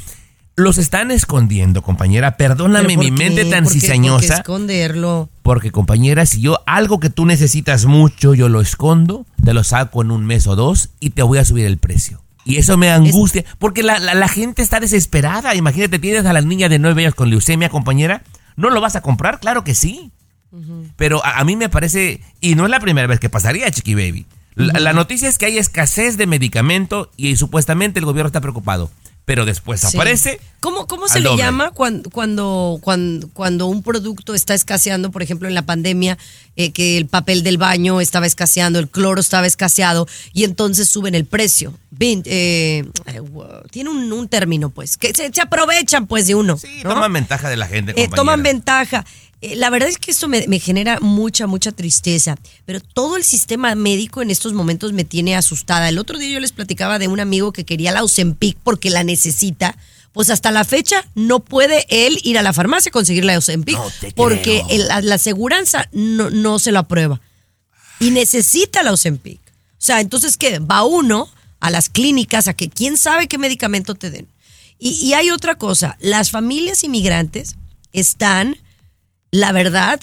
[0.55, 2.37] los están escondiendo, compañera.
[2.37, 4.33] Perdóname ¿Pero mi mente tan ¿Por qué- por qué cizañosa.
[4.35, 5.29] esconderlo?
[5.41, 10.03] Porque, compañera, si yo algo que tú necesitas mucho, yo lo escondo, te lo saco
[10.03, 12.21] en un mes o dos y te voy a subir el precio.
[12.45, 15.55] Y eso me angustia, porque la, la- la gente está desesperada.
[15.55, 18.21] Imagínate, tienes a la niña de nueve años con leucemia, compañera.
[18.55, 19.39] ¿No lo vas a comprar?
[19.39, 20.11] Claro que sí.
[20.95, 23.93] Pero a, a mí me parece, y no es la primera vez que pasaría, Chiqui
[23.95, 24.25] Baby.
[24.55, 28.91] La, la noticia es que hay escasez de medicamento y, supuestamente el gobierno está preocupado.
[29.23, 29.95] Pero después Sí.
[29.95, 30.39] aparece.
[30.59, 31.43] ¿Cómo, cómo se le doble.
[31.43, 35.11] llama cuando, cuando, cuando, cuando un producto está escaseando?
[35.11, 36.17] Por ejemplo, en la pandemia,
[36.55, 41.13] eh, que el papel del baño estaba escaseando, el cloro estaba escaseado y entonces suben
[41.13, 41.75] el precio.
[41.99, 43.21] Eh, eh,
[43.69, 46.57] tiene un, un término, pues, que se, se aprovechan, pues, de uno.
[46.57, 46.95] Sí, ¿no?
[46.95, 47.93] toman ventaja de la gente.
[48.01, 49.05] Eh, toman ventaja.
[49.41, 53.23] Eh, la verdad es que esto me, me genera mucha, mucha tristeza, pero todo el
[53.23, 55.87] sistema médico en estos momentos me tiene asustada.
[55.89, 59.03] El otro día yo les platicaba de un amigo que quería la Ozempic porque la
[59.03, 59.77] necesita.
[60.11, 63.77] Pues hasta la fecha no puede él ir a la farmacia a conseguir la Ozempic
[63.77, 67.21] No porque el- la, la aseguranza no, no se lo aprueba
[67.99, 69.39] y necesita la Ozempic.
[69.39, 70.59] O sea, entonces, ¿qué?
[70.59, 74.27] Va uno a las clínicas a que quién sabe qué medicamento te den.
[74.79, 77.55] Y, y hay otra cosa, las familias inmigrantes
[77.93, 78.57] están,
[79.31, 79.99] la verdad,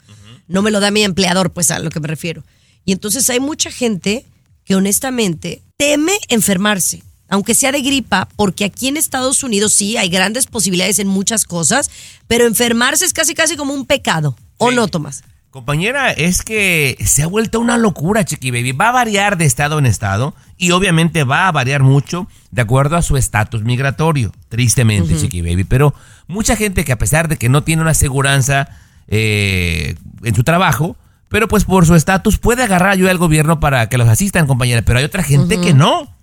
[0.48, 2.42] No me lo da mi empleador, pues a lo que me refiero.
[2.84, 4.26] Y entonces hay mucha gente
[4.64, 10.08] que honestamente teme enfermarse, aunque sea de gripa, porque aquí en Estados Unidos sí hay
[10.08, 11.88] grandes posibilidades en muchas cosas,
[12.26, 14.36] pero enfermarse es casi casi como un pecado.
[14.56, 14.74] ¿O Sí.
[14.76, 15.22] no, Tomás?
[15.50, 18.70] Compañera, es que se ha vuelto una locura, Chiqui Baby.
[18.70, 22.96] Va a variar de estado en estado y obviamente va a variar mucho de acuerdo
[22.96, 24.30] a su estatus migratorio.
[24.48, 25.64] Tristemente, Chiqui Baby.
[25.64, 25.92] Pero
[26.28, 28.68] mucha gente que a pesar de que no tiene una aseguranza
[29.08, 30.96] eh, en su trabajo,
[31.28, 34.82] pero pues por su estatus puede agarrar ayuda del gobierno para que los asistan, compañera.
[34.82, 36.14] Pero hay otra gente que no.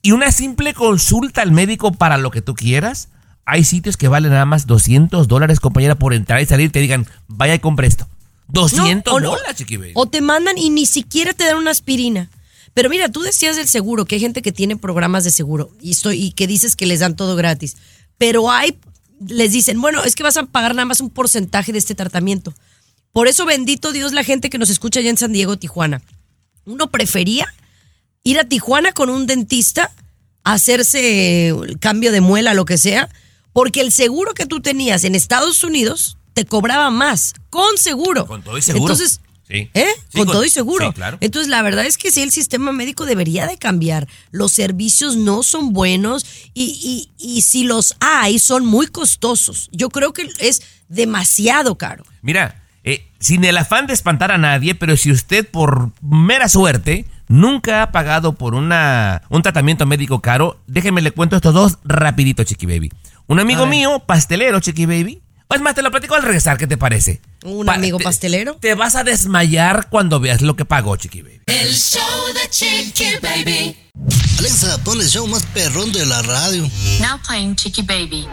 [0.00, 3.10] Y una simple consulta al médico para lo que tú quieras.
[3.44, 6.72] Hay sitios que valen nada más 200 dólares, compañera, por entrar y salir.
[6.72, 8.08] Te digan, vaya y compre esto.
[8.52, 9.92] 200 No, baby.
[9.94, 12.30] O te mandan y ni siquiera te dan una aspirina.
[12.74, 15.90] Pero mira, tú decías del seguro, que hay gente que tiene programas de seguro y,
[15.90, 17.76] estoy, y que dices que les dan todo gratis.
[18.16, 18.78] Pero hay,
[19.26, 22.54] les dicen, bueno, es que vas a pagar nada más un porcentaje de este tratamiento.
[23.12, 26.00] Por eso bendito Dios la gente que nos escucha allá en San Diego, Tijuana.
[26.64, 27.52] Uno prefería
[28.22, 29.90] ir a Tijuana con un dentista,
[30.44, 33.08] a hacerse el cambio de muela, lo que sea,
[33.52, 38.26] porque el seguro que tú tenías en Estados Unidos te cobraba más, con seguro.
[38.26, 38.84] Con todo y seguro.
[38.92, 39.68] Entonces, Sí.
[39.74, 39.86] ¿eh?
[40.10, 40.86] Sí, con, con- todo y seguro.
[40.88, 41.18] sí, claro.
[41.20, 44.06] Entonces, la verdad es que sí, el sistema médico debería de cambiar.
[44.30, 46.24] Los servicios no son buenos
[46.54, 49.68] y, y, y si los hay, son muy costosos.
[49.72, 52.04] Yo creo que es demasiado caro.
[52.22, 57.06] Mira, eh, sin el afán de espantar a nadie, pero si usted por mera suerte
[57.26, 62.44] nunca ha pagado por una, un tratamiento médico caro, déjeme le cuento estos dos rapidito,
[62.44, 62.92] Chiqui Baby.
[63.26, 65.20] Un amigo mío, pastelero, Chiqui Baby.
[65.52, 67.20] Es más, te lo platico al regresar, ¿qué te parece?
[67.42, 68.54] ¿Un Pa- amigo te- pastelero?
[68.60, 71.40] Te vas a desmayar cuando veas lo que pagó, Chiqui Baby.
[71.46, 72.00] El show
[72.34, 73.76] de Chiqui Baby.
[74.38, 76.62] Alexa, pon el show más perrón de la radio.
[77.00, 78.28] Now playing Chicky Baby.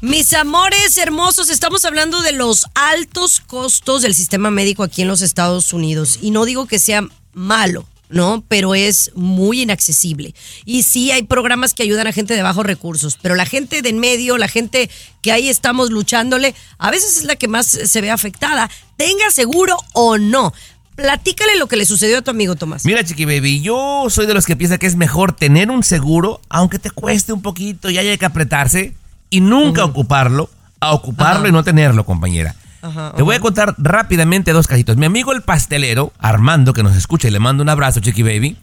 [0.00, 5.22] Mis amores hermosos, estamos hablando de los altos costos del sistema médico aquí en los
[5.22, 6.20] Estados Unidos.
[6.22, 8.44] Y no digo que sea malo, ¿no?
[8.48, 10.34] Pero es muy inaccesible.
[10.64, 13.88] Y sí hay programas que ayudan a gente de bajos recursos, pero la gente de
[13.88, 14.90] en medio, la gente
[15.22, 19.76] que ahí estamos luchándole, a veces es la que más se ve afectada, tenga seguro
[19.92, 20.52] o no.
[20.94, 22.84] Platícale lo que le sucedió a tu amigo Tomás.
[22.84, 26.40] Mira, Chiqui Baby, yo soy de los que piensa que es mejor tener un seguro,
[26.48, 28.94] aunque te cueste un poquito y haya que apretarse,
[29.30, 32.56] y nunca ocuparlo, a ocuparlo y no tenerlo, compañera.
[32.82, 34.96] Ajá, Te voy a contar rápidamente dos cajitos.
[34.96, 38.56] Mi amigo el pastelero, Armando, que nos escucha y le mando un abrazo, Chiqui Baby,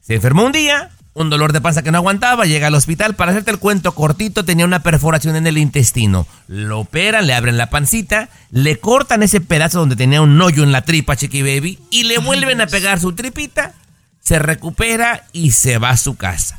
[0.00, 3.30] se enfermó un día, un dolor de panza que no aguantaba, llega al hospital, para
[3.30, 6.26] hacerte el cuento cortito, tenía una perforación en el intestino.
[6.48, 10.72] Lo operan, le abren la pancita, le cortan ese pedazo donde tenía un hoyo en
[10.72, 13.72] la tripa, Chiqui Baby, y le vuelven a pegar su tripita,
[14.20, 16.58] se recupera y se va a su casa.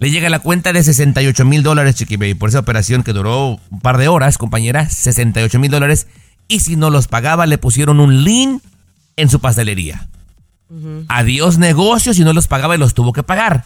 [0.00, 3.60] Le llega la cuenta de 68 mil dólares, Chiqui Baby, por esa operación que duró
[3.70, 6.06] un par de horas, compañera, 68 mil dólares.
[6.48, 8.62] Y si no los pagaba, le pusieron un lien
[9.16, 10.08] en su pastelería.
[11.08, 13.64] Adiós negocios y no los pagaba y los tuvo que pagar.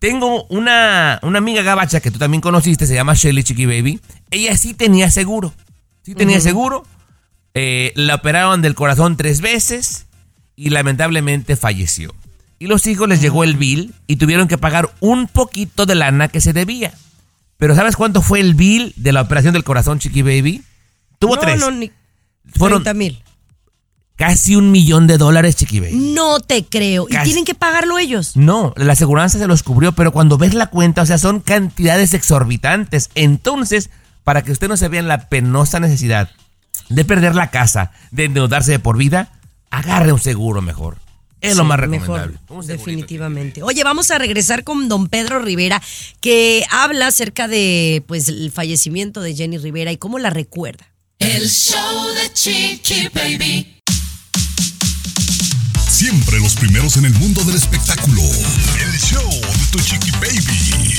[0.00, 4.00] Tengo una, una amiga gabacha que tú también conociste, se llama Shelly Chiqui Baby.
[4.30, 5.54] Ella sí tenía seguro.
[6.02, 6.84] Sí tenía seguro.
[7.54, 10.06] Eh, la operaron del corazón tres veces.
[10.56, 12.14] y lamentablemente falleció.
[12.58, 16.28] Y los hijos les llegó el bill y tuvieron que pagar un poquito de lana
[16.28, 16.92] que se debía.
[17.58, 20.62] Pero ¿sabes cuánto fue el bill de la operación del corazón, Chiqui Baby?
[21.18, 21.60] Tuvo no, tres.
[21.60, 21.90] no, ni
[22.54, 23.22] Fueron 30 mil.
[24.16, 26.12] casi un millón de dólares, Chiqui Baby.
[26.14, 27.06] No te creo.
[27.06, 27.20] Casi.
[27.20, 28.36] ¿Y tienen que pagarlo ellos?
[28.36, 32.14] No, la aseguranza se los cubrió, pero cuando ves la cuenta, o sea, son cantidades
[32.14, 33.10] exorbitantes.
[33.14, 33.90] Entonces,
[34.24, 36.30] para que usted no se vea en la penosa necesidad
[36.88, 39.32] de perder la casa, de endeudarse de por vida,
[39.70, 40.98] agarre un seguro mejor.
[41.50, 42.66] Es lo más mejor, recomendable.
[42.66, 43.62] Definitivamente.
[43.62, 45.82] Oye, vamos a regresar con don Pedro Rivera,
[46.20, 50.92] que habla acerca de pues el fallecimiento de Jenny Rivera y cómo la recuerda.
[51.18, 53.76] El show de Chiqui Baby.
[55.96, 58.20] Siempre los primeros en el mundo del espectáculo.
[58.20, 60.96] El show de tu chiqui baby.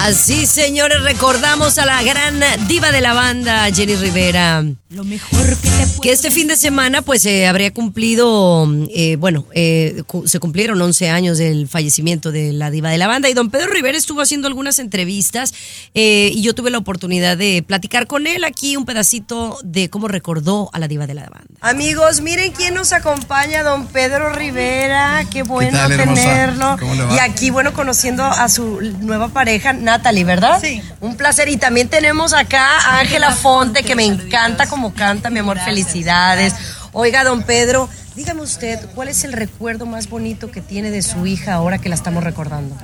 [0.00, 4.64] Así, señores, recordamos a la gran diva de la banda, Jenny Rivera.
[4.90, 9.44] Lo mejor que te Que este fin de semana, pues, eh, habría cumplido, eh, bueno,
[9.52, 13.28] eh, cu- se cumplieron 11 años del fallecimiento de la diva de la banda.
[13.28, 15.52] Y don Pedro Rivera estuvo haciendo algunas entrevistas
[15.94, 20.08] eh, y yo tuve la oportunidad de platicar con él aquí un pedacito de cómo
[20.08, 21.44] recordó a la diva de la banda.
[21.60, 25.26] Amigos, miren quién nos acompaña, don Pedro Rivera.
[25.30, 26.76] Qué bueno tal, tenerlo.
[26.78, 27.14] ¿Cómo le va?
[27.14, 30.60] Y aquí, bueno, conociendo a su nueva pareja, Natalie, ¿verdad?
[30.62, 30.82] Sí.
[31.00, 31.48] Un placer.
[31.48, 35.58] Y también tenemos acá a Ángela Fonte, que me encanta como canta, mi amor.
[35.58, 36.54] Felicidades.
[36.92, 41.26] Oiga, don Pedro, dígame usted, ¿cuál es el recuerdo más bonito que tiene de su
[41.26, 42.76] hija ahora que la estamos recordando?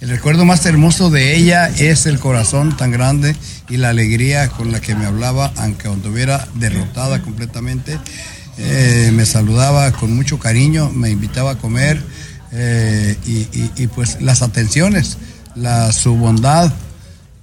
[0.00, 3.36] El recuerdo más hermoso de ella es el corazón tan grande
[3.68, 7.98] y la alegría con la que me hablaba, aunque anduviera derrotada completamente.
[8.56, 12.02] Eh, me saludaba con mucho cariño, me invitaba a comer
[12.52, 15.18] eh, y, y- y, pues las atenciones,
[15.54, 16.72] la, su bondad,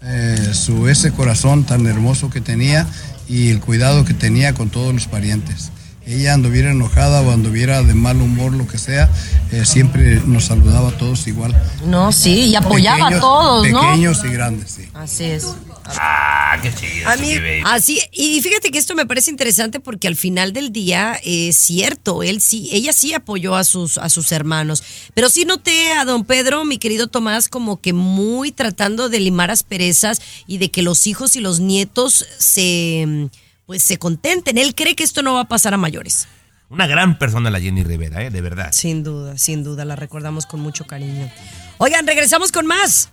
[0.01, 2.87] eh, su ese corazón tan hermoso que tenía
[3.27, 5.71] y el cuidado que tenía con todos los parientes.
[6.07, 9.09] Ella anduviera enojada o anduviera de mal humor, lo que sea,
[9.51, 11.53] eh, siempre nos saludaba a todos igual.
[11.85, 13.81] No, sí, y apoyaba Pequeños- a todos, ¿no?
[13.81, 14.87] Pequeños y grandes, sí.
[14.93, 15.45] Así es.
[15.85, 17.09] Ah, qué chido.
[17.09, 17.33] A mí,
[17.65, 22.23] así, y fíjate que esto me parece interesante porque al final del día es cierto,
[22.23, 24.83] él sí, ella sí apoyó a sus, a sus hermanos.
[25.13, 29.49] Pero sí noté a don Pedro, mi querido Tomás, como que muy tratando de limar
[29.51, 33.29] asperezas y de que los hijos y los nietos se
[33.67, 34.57] pues se contenten.
[34.57, 36.27] Él cree que esto no va a pasar a mayores.
[36.69, 38.31] Una gran persona la Jenny Rivera, ¿eh?
[38.31, 38.71] De verdad.
[38.71, 41.29] Sin duda, sin duda, la recordamos con mucho cariño.
[41.77, 43.09] Oigan, regresamos con más.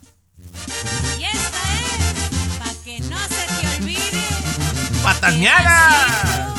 [1.18, 4.22] Y esta es para que no se te olvide.
[5.02, 6.54] ¡Patañaga!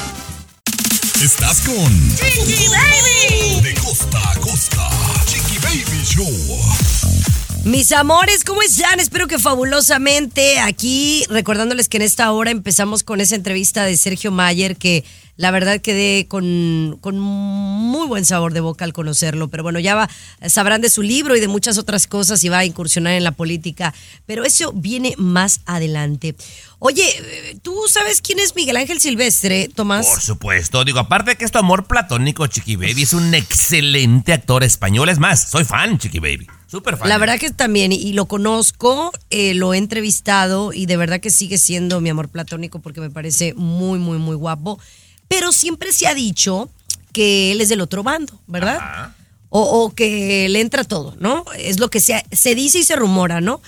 [1.22, 3.62] Estás con Chiqui Baby.
[3.62, 4.90] De costa a costa.
[5.26, 7.35] Chiqui Baby Show.
[7.66, 9.00] Mis amores, ¿cómo están?
[9.00, 10.60] Espero que fabulosamente.
[10.60, 15.04] Aquí recordándoles que en esta hora empezamos con esa entrevista de Sergio Mayer, que
[15.36, 19.48] la verdad quedé con, con muy buen sabor de boca al conocerlo.
[19.48, 20.08] Pero bueno, ya va,
[20.48, 23.32] sabrán de su libro y de muchas otras cosas y va a incursionar en la
[23.32, 23.96] política.
[24.28, 26.36] Pero eso viene más adelante.
[26.78, 30.06] Oye, ¿tú sabes quién es Miguel Ángel Silvestre, Tomás?
[30.06, 30.86] Por supuesto.
[30.86, 35.10] Digo, aparte de que es amor platónico, Chiqui Baby es un excelente actor español.
[35.10, 36.48] Es más, soy fan, Chiqui Baby.
[36.68, 37.10] Súper fan.
[37.10, 41.30] La verdad que también, y lo conozco, eh, lo he entrevistado y de verdad que
[41.30, 44.80] sigue siendo mi amor platónico porque me parece muy, muy, muy guapo.
[45.28, 46.70] Pero siempre se ha dicho
[47.14, 49.14] que él es del otro bando, ¿verdad?
[49.50, 51.46] O, o que le entra todo, ¿no?
[51.58, 53.62] Es lo que se, se dice y se rumora, ¿no?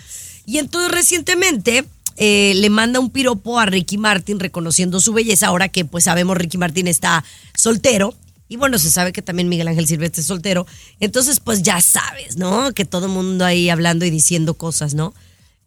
[0.46, 1.86] Y entonces recientemente
[2.18, 6.36] eh, le manda un piropo a Ricky Martin reconociendo su belleza, ahora que pues sabemos
[6.36, 7.24] Ricky Martin está
[7.56, 8.16] soltero.
[8.50, 10.66] Y bueno, se sabe que también Miguel Ángel Silvestre es soltero.
[11.00, 12.74] Entonces, pues ya sabes, ¿no?
[12.74, 15.14] Que todo el mundo ahí hablando y diciendo cosas, ¿no?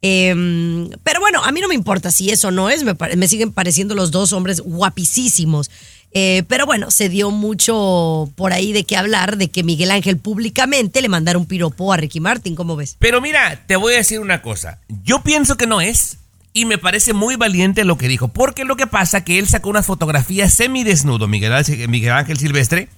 [0.02, 3.52] Em, pero bueno, a mí no me importa si eso no es, me, me siguen
[3.52, 5.70] pareciendo los dos hombres guapísimos.
[6.12, 10.16] Eh, pero bueno, se dio mucho por ahí de qué hablar, de que Miguel Ángel
[10.16, 12.96] públicamente le mandara un piropo a Ricky Martin, ¿cómo ves?
[12.98, 14.80] Pero mira, te voy a decir una cosa.
[15.04, 16.16] Yo pienso que no es.
[16.52, 18.28] Y me parece muy valiente lo que dijo.
[18.28, 22.88] Porque lo que pasa que él sacó unas fotografías semidesnudo, Miguel, Ángel- Miguel Ángel Silvestre.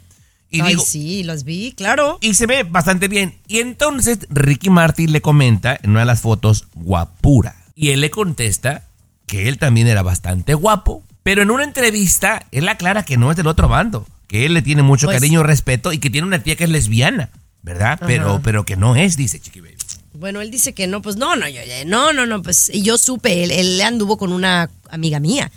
[0.50, 2.18] Y Ay, digo, sí, los vi, claro.
[2.20, 3.34] y se ve bastante bien.
[3.48, 7.56] Y entonces Ricky Martin le comenta en una de las fotos, guapura.
[7.74, 8.84] Y él le contesta
[9.26, 11.02] que él también era bastante guapo.
[11.22, 14.06] Pero en una entrevista, él aclara que no es del otro bando.
[14.28, 16.64] Que él le tiene mucho Pues- cariño y respeto y que tiene una tía que
[16.64, 17.30] es lesbiana.
[17.62, 17.98] ¿Verdad?
[18.04, 19.76] Pero, pero que no es, dice Chiqui Baby.
[20.14, 22.98] Bueno, él dice que no, pues no, no, yo, no, no, no, pues y yo
[22.98, 25.50] supe, él, él anduvo con una amiga mía,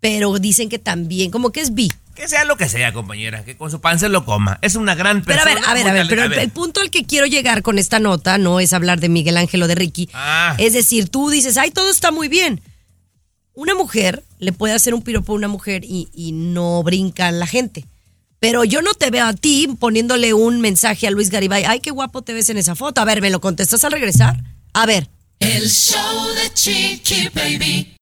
[0.00, 1.92] pero dicen que también, como que es bi.
[2.14, 3.44] Que sea lo que sea, compañera.
[3.44, 4.58] Que con su pan se lo coma.
[4.62, 5.60] Es una gran Pero a persona.
[5.60, 6.38] ver, a ver, a ver, pero a el, ver.
[6.38, 9.62] el punto al que quiero llegar con esta nota no es hablar de Miguel Ángel
[9.64, 10.08] o de Ricky.
[10.14, 10.54] Ah.
[10.58, 12.60] Es decir, tú dices, ay, todo está muy bien.
[13.54, 17.46] una mujer le puede hacer un piropo a una mujer y, y no brinca la
[17.48, 17.84] gente.
[18.44, 21.64] Pero yo no te veo a ti poniéndole un mensaje a Luis Garibay.
[21.64, 23.00] Ay, qué guapo te ves en esa foto.
[23.00, 24.36] A ver, ¿me lo contestas al regresar?
[24.74, 25.08] A ver.
[25.40, 27.96] El show de Chiqui Baby.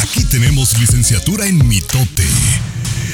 [0.00, 2.24] Aquí tenemos licenciatura en mitote.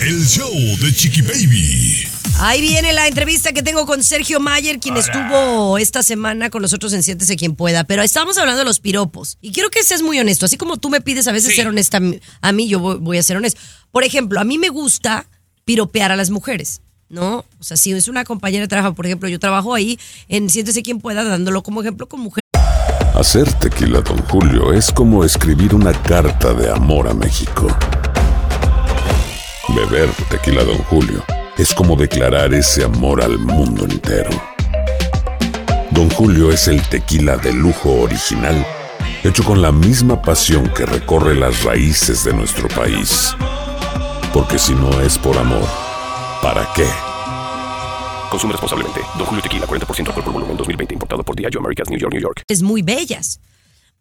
[0.03, 2.07] El show de Chiqui Baby.
[2.39, 6.93] Ahí viene la entrevista que tengo con Sergio Mayer, quien estuvo esta semana con nosotros
[6.93, 7.83] en Siéntese Quien Pueda.
[7.83, 9.37] Pero estamos hablando de los piropos.
[9.41, 10.47] Y quiero que seas muy honesto.
[10.47, 11.57] Así como tú me pides a veces Sí.
[11.57, 11.99] ser honesta
[12.41, 13.61] a mí, yo voy, voy a ser honesto.
[13.91, 15.27] Por ejemplo, a mí me gusta
[15.65, 16.83] piropear a las mujeres.
[17.09, 17.45] ¿No?
[17.61, 19.99] O sea, si es una compañera de trabajo, por ejemplo, yo trabajo ahí
[20.29, 22.43] en Siéntese Quien Pueda, dándolo como ejemplo con mujeres.
[23.15, 27.69] Hacer tequila, Don Julio, es como escribir una carta de amor a México.
[29.69, 31.23] Beber tequila, Don Julio,
[31.59, 34.31] es como declarar ese amor al mundo entero.
[35.91, 38.67] Don Julio es el tequila de lujo original,
[39.23, 43.37] hecho con la misma pasión que recorre las raíces de nuestro país.
[44.33, 45.69] Porque si no es por amor,
[46.41, 46.87] ¿para qué?
[48.31, 49.01] Consume responsablemente.
[49.19, 50.95] Don Julio Tequila, 40% alcohol por volumen, 2020.
[50.95, 52.43] Importado por Diageo Americas, New York, New York.
[52.63, 53.41] muy bellas,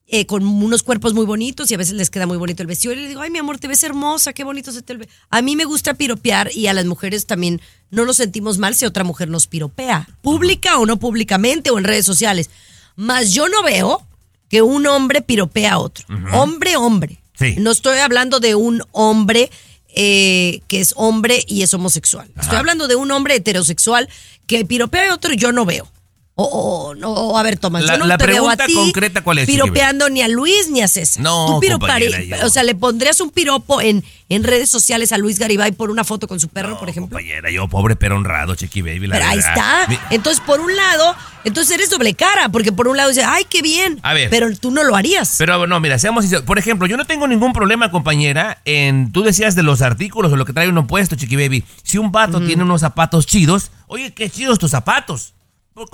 [0.07, 2.93] eh, con unos cuerpos muy bonitos y a veces les queda muy bonito el vestido.
[2.93, 5.09] Y le digo, ay, mi amor, te ves hermosa, qué bonito se te ve.
[5.29, 8.85] A mí me gusta piropear y a las mujeres también no nos sentimos mal si
[8.85, 12.49] otra mujer nos piropea, pública o no públicamente o en redes sociales.
[12.95, 14.01] Mas yo no veo
[14.47, 16.05] que un hombre piropea a otro.
[16.31, 17.21] Hombre, hombre.
[17.37, 17.55] Sí.
[17.57, 19.49] No estoy hablando de un hombre
[19.95, 22.29] eh, que es hombre y es homosexual.
[22.39, 24.07] Estoy hablando de un hombre heterosexual
[24.47, 25.89] que piropea a otro y yo no veo.
[26.35, 28.65] O, o- no, o, a ver, Tomás, La- yo no la te veo a pregunta
[28.65, 31.21] ti concreta, ¿cuál es, piropeando ni a Luis ni a César.
[31.21, 34.03] No, Tú piropare- o sea, le pondrías un piropo en,
[34.35, 37.17] en redes sociales a Luis Garibay por una foto con su perro, por ejemplo.
[37.17, 39.85] Compañera, yo pobre pero honrado, Chiqui Baby, la Pero ahí está.
[39.87, 43.45] Mi- Entonces, por un lado, entonces eres doble cara, porque por un lado dices, ay,
[43.49, 43.99] qué bien.
[44.03, 44.29] A ver.
[44.29, 45.35] Pero tú no lo harías.
[45.37, 46.45] Pero no, mira, seamos sinceros.
[46.45, 49.11] Por ejemplo, yo no tengo ningún problema, compañera, en.
[49.11, 51.63] Tú decías de los artículos o lo que trae uno puesto, Chiqui Baby.
[51.83, 55.33] Si un vato tiene unos zapatos chidos, oye, qué chidos tus zapatos.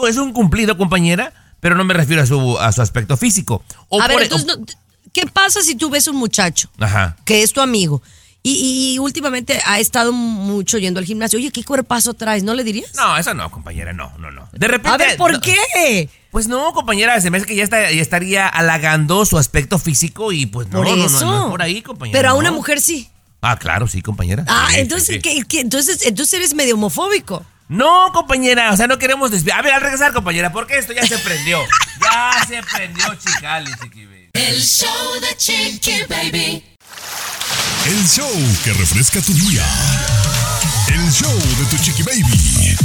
[0.07, 3.63] Es un cumplido, compañera, pero no me refiero a su, a su aspecto físico.
[3.89, 4.65] O a ver, por- e- entonces, no-
[5.13, 7.15] ¿qué pasa si tú ves un muchacho Ajá.
[7.25, 8.01] que es tu amigo
[8.53, 11.39] y, y últimamente ha estado mucho yendo al gimnasio?
[11.39, 12.43] Oye, ¿qué cuerpazo traes?
[12.43, 12.93] ¿No le dirías?
[12.95, 14.47] No, eso no, compañera, no, no, no.
[14.53, 14.89] De repente.
[15.03, 16.09] A ver, ¿por no- qué?
[16.31, 20.31] Pues no, compañera, se me hace que ya, está- ya estaría halagando su aspecto físico
[20.31, 21.25] y pues no, Por no, no, eso.
[21.25, 22.17] no, no es por ahí, compañera.
[22.19, 22.39] Pero a no.
[22.39, 23.09] una mujer sí.
[23.41, 24.43] Ah, claro, sí, compañera.
[24.47, 25.21] Ah, sí, entonces, sí.
[25.21, 25.59] ¿qué- qué?
[25.61, 27.45] entonces, entonces eres medio homofóbico.
[27.69, 29.59] No, compañera, o sea, no queremos desviar.
[29.59, 31.59] A ver, al regresar, compañera, porque esto ya se prendió.
[32.01, 34.29] Ya se prendió, chicali, chiqui baby.
[34.33, 36.63] El show de Chiqui Baby.
[37.87, 38.29] El show
[38.65, 39.65] que refresca tu día.
[40.89, 42.75] El show de tu Chiqui Baby.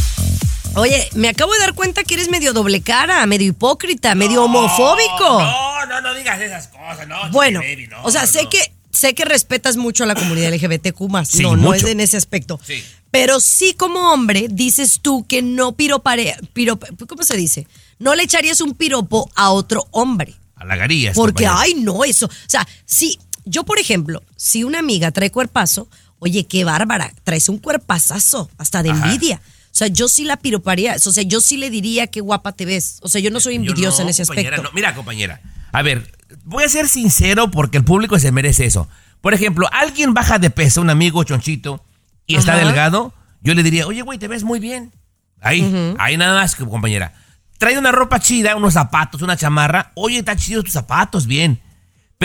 [0.76, 5.42] Oye, me acabo de dar cuenta que eres medio doble cara, medio hipócrita, medio homofóbico.
[5.42, 7.16] No, no, no digas esas cosas, no.
[7.32, 10.54] bueno, baby, no, o sea, no, sé que sé que respetas mucho a la comunidad
[10.54, 11.30] LGBTQ más.
[11.30, 12.60] Sí, no, no es en ese aspecto.
[12.64, 12.84] Sí.
[13.10, 17.66] Pero sí como hombre dices tú que no piropare, pirop, ¿cómo se dice?
[17.98, 20.36] No le echarías un piropo a otro hombre.
[20.54, 21.16] Halagarías.
[21.16, 22.26] Porque, ay, no, eso.
[22.26, 27.48] O sea, si yo, por ejemplo, si una amiga trae cuerpazo, oye, qué bárbara, traes
[27.48, 29.04] un cuerpazazo, hasta de Ajá.
[29.06, 29.40] envidia.
[29.72, 32.66] O sea, yo sí la piroparía, o sea, yo sí le diría qué guapa te
[32.66, 32.98] ves.
[33.02, 34.62] O sea, yo no soy envidiosa no, en ese aspecto.
[34.62, 34.70] no.
[34.74, 35.40] Mira, compañera,
[35.72, 36.12] a ver,
[36.44, 38.88] voy a ser sincero porque el público se merece eso.
[39.22, 41.82] Por ejemplo, alguien baja de peso, un amigo chonchito,
[42.26, 44.92] y está delgado, yo le diría, oye, güey, te ves muy bien.
[45.40, 47.14] Ahí, ahí nada más, compañera.
[47.58, 49.92] Trae una ropa chida, unos zapatos, una chamarra.
[49.94, 51.60] Oye, están chidos tus zapatos, bien.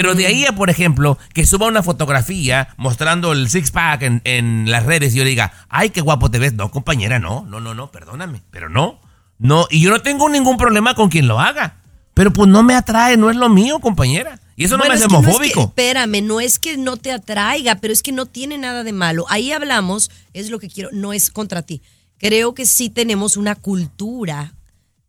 [0.01, 4.69] Pero de ahí a, por ejemplo, que suba una fotografía mostrando el six-pack en, en
[4.71, 6.53] las redes y yo le diga, ay, qué guapo te ves.
[6.53, 8.99] No, compañera, no, no, no, no, perdóname, pero no.
[9.39, 11.77] No, y yo no tengo ningún problema con quien lo haga.
[12.13, 14.39] Pero pues no me atrae, no es lo mío, compañera.
[14.55, 15.61] Y eso Bueno, no me es hace que no es que- homofóbico.
[15.69, 19.25] espérame, no es que no te atraiga, pero es que no tiene nada de malo.
[19.29, 21.81] Ahí hablamos, es lo que quiero, no es contra ti.
[22.17, 24.53] Creo que sí tenemos una cultura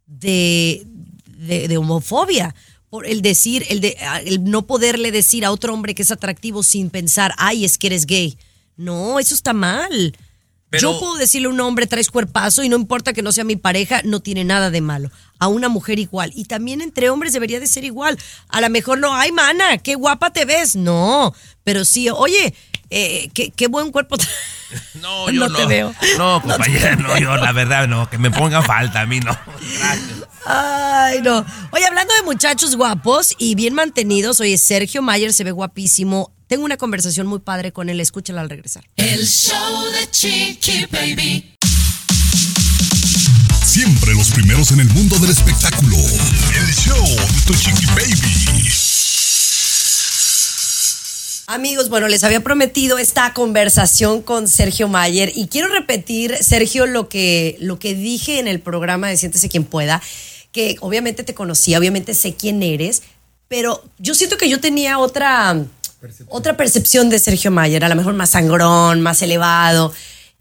[0.07, 0.87] de,
[1.27, 2.55] de, de homofobia.
[2.91, 6.63] Por el decir, el, de, el no poderle decir a otro hombre que es atractivo
[6.63, 8.39] sin pensar, ay, es que eres gay.
[8.77, 10.17] No, eso está mal.
[10.71, 13.45] Pero- Yo puedo decirle a un hombre, traes cuerpazo y no importa que no sea
[13.45, 15.11] mi pareja, no tiene nada de malo.
[15.39, 16.31] A una mujer igual.
[16.35, 18.19] Y también entre hombres debería de ser igual.
[18.49, 20.75] A lo mejor no, ay, mana, qué guapa te ves.
[20.77, 22.55] No, pero sí, oye,
[22.91, 24.17] eh, qué, qué buen cuerpo.
[25.01, 25.57] No, yo no no.
[25.59, 25.95] te veo.
[26.19, 29.37] No, compañera, no, yo la verdad no, que me pongan falta a mí no.
[29.79, 30.18] Gracias.
[30.47, 31.45] Ay, no.
[31.73, 36.33] Oye, hablando de muchachos guapos y bien mantenidos, oye, Sergio Mayer se ve guapísimo.
[36.47, 38.85] Tengo una conversación muy padre con él, escúchala al regresar.
[38.97, 41.57] El show de Chiqui Baby.
[43.65, 45.97] Siempre los primeros en el mundo del espectáculo.
[45.97, 48.88] El show de tu Chiqui Baby.
[51.51, 57.09] Amigos, bueno, les había prometido esta conversación con Sergio Mayer y quiero repetir, Sergio, lo
[57.09, 60.03] que, lo que dije en el programa de Siéntese quien pueda,
[60.53, 63.03] que obviamente te conocía, obviamente sé quién eres,
[63.49, 65.65] pero yo siento que yo tenía otra,
[66.29, 69.95] otra percepción de Sergio Mayer, a lo mejor más sangrón, más elevado.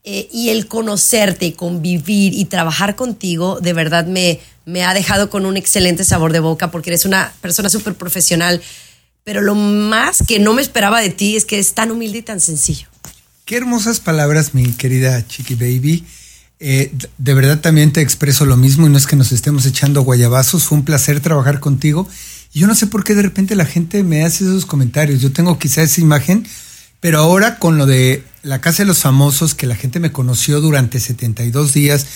[0.03, 5.45] eh, y el conocerte convivir y trabajar contigo, de verdad me, me ha dejado con
[5.45, 8.61] un excelente sabor de boca porque eres una persona súper profesional.
[9.27, 12.21] Pero lo más que no me esperaba de ti es que es tan humilde y
[12.21, 12.87] tan sencillo.
[13.43, 16.05] Qué hermosas palabras, mi querida Chiqui Baby.
[16.61, 20.03] Eh, de verdad también te expreso lo mismo y no es que nos estemos echando
[20.03, 20.63] guayabazos.
[20.63, 22.07] Fue un placer trabajar contigo.
[22.53, 25.19] Y yo no sé por qué de repente la gente me hace esos comentarios.
[25.19, 26.47] Yo tengo quizá esa imagen,
[27.01, 30.61] pero ahora con lo de la Casa de los Famosos, que la gente me conoció
[30.61, 32.07] durante 72 días,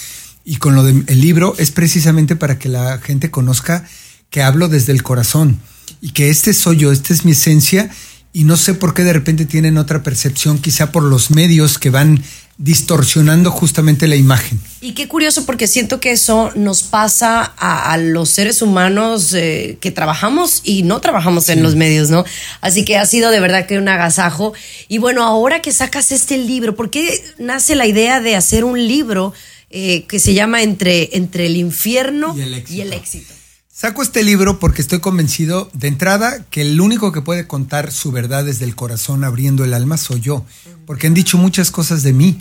[0.45, 3.85] y con lo del libro, es precisamente para que la gente conozca
[4.29, 5.59] que hablo desde el corazón
[6.01, 7.89] y que este soy yo, esta es mi esencia
[8.33, 11.89] y no sé por qué de repente tienen otra percepción, quizá por los medios que
[11.89, 12.23] van
[12.57, 14.59] distorsionando justamente la imagen.
[14.81, 19.77] Y qué curioso porque siento que eso nos pasa a, a los seres humanos eh,
[19.81, 22.23] que trabajamos y no trabajamos en los medios, ¿no?
[22.61, 24.53] Así que ha sido de verdad que un agasajo.
[24.87, 28.77] Y bueno, ahora que sacas este libro, ¿por qué nace la idea de hacer un
[28.77, 29.33] libro
[29.71, 33.33] eh, que se llama Entre, entre el infierno y el éxito?
[33.81, 38.11] Saco este libro porque estoy convencido de entrada que el único que puede contar su
[38.11, 40.45] verdad desde el corazón abriendo el alma soy yo,
[40.85, 42.39] porque han dicho muchas cosas de mí.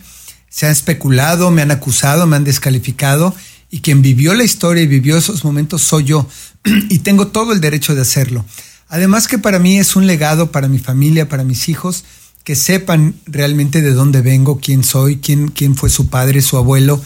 [0.50, 3.34] Se han especulado, me han acusado, me han descalificado
[3.70, 6.28] y quien vivió la historia y vivió esos momentos soy yo
[6.90, 8.44] y tengo todo el derecho de hacerlo.
[8.90, 12.04] Además que para mí es un legado para mi familia, para mis hijos,
[12.44, 17.02] que sepan realmente de dónde vengo, quién soy, quién, quién fue su padre, su abuelo.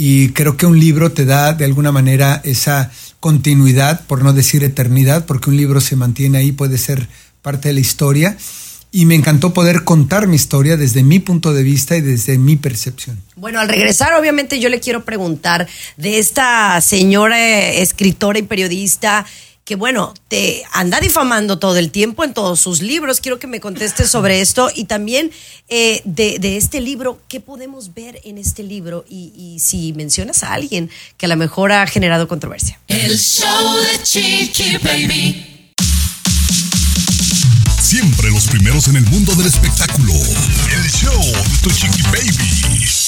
[0.00, 4.62] Y creo que un libro te da de alguna manera esa continuidad, por no decir
[4.62, 7.08] eternidad, porque un libro se mantiene ahí, puede ser
[7.42, 8.36] parte de la historia.
[8.92, 12.54] Y me encantó poder contar mi historia desde mi punto de vista y desde mi
[12.54, 13.20] percepción.
[13.34, 19.26] Bueno, al regresar, obviamente, yo le quiero preguntar de esta señora eh, escritora y periodista
[19.68, 23.20] que, bueno, te anda difamando todo el tiempo en todos sus libros.
[23.20, 25.30] Quiero que me contestes sobre esto y también
[25.68, 29.04] eh, de, de este libro, ¿qué podemos ver en este libro?
[29.10, 30.88] Y, y si mencionas a alguien
[31.18, 32.80] que a lo mejor ha generado controversia.
[32.88, 35.74] El show de Chiqui Baby.
[37.78, 40.14] Siempre los primeros en el mundo del espectáculo.
[40.14, 43.07] El show de tu Chiqui Baby.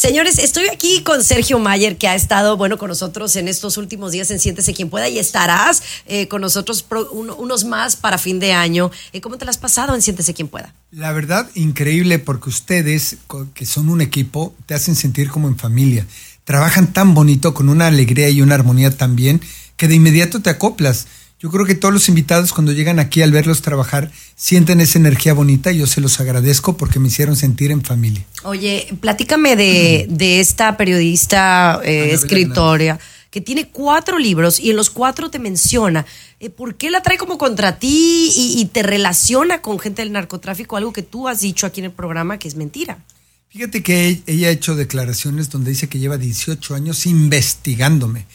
[0.00, 4.12] Señores, estoy aquí con Sergio Mayer, que ha estado, bueno, con nosotros en estos últimos
[4.12, 8.54] días en Siéntese Quien Pueda y estarás eh, con nosotros unos más para fin de
[8.54, 8.90] año.
[9.12, 10.72] Eh, ¿Cómo te la has pasado en Siéntese Quien Pueda?
[10.90, 13.18] La verdad, increíble porque ustedes,
[13.52, 16.06] que son un equipo, te hacen sentir como en familia.
[16.44, 19.42] Trabajan tan bonito, con una alegría y una armonía tan bien,
[19.76, 21.08] que de inmediato te acoplas.
[21.42, 25.32] Yo creo que todos los invitados cuando llegan aquí al verlos trabajar sienten esa energía
[25.32, 28.26] bonita y yo se los agradezco porque me hicieron sentir en familia.
[28.42, 32.98] Oye, platícame de, de esta periodista, eh, escritora,
[33.30, 36.04] que tiene cuatro libros y en los cuatro te menciona.
[36.40, 40.12] eh, ¿Por qué la trae como contra ti y, y te relaciona con gente del
[40.12, 40.76] narcotráfico?
[40.76, 42.98] Algo que tú has dicho aquí en el programa que es mentira.
[43.48, 48.26] Fíjate que ella ha hecho declaraciones donde dice que lleva 18 años investigándome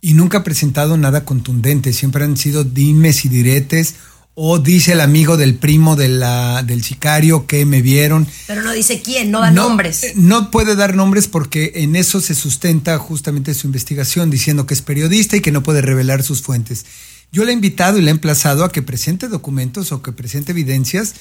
[0.00, 1.92] y nunca ha presentado nada contundente.
[1.92, 3.94] Siempre han sido dimes y diretes
[4.40, 8.26] o dice el amigo del primo de la, del sicario que me vieron.
[8.46, 10.04] Pero no dice quién, no da nombres.
[10.04, 14.74] eh, No puede dar nombres porque en eso se sustenta justamente su investigación, diciendo que
[14.74, 16.86] es periodista y que no puede revelar sus fuentes.
[17.32, 20.52] Yo le he invitado y le he emplazado a que presente documentos o que presente
[20.52, 21.14] evidencias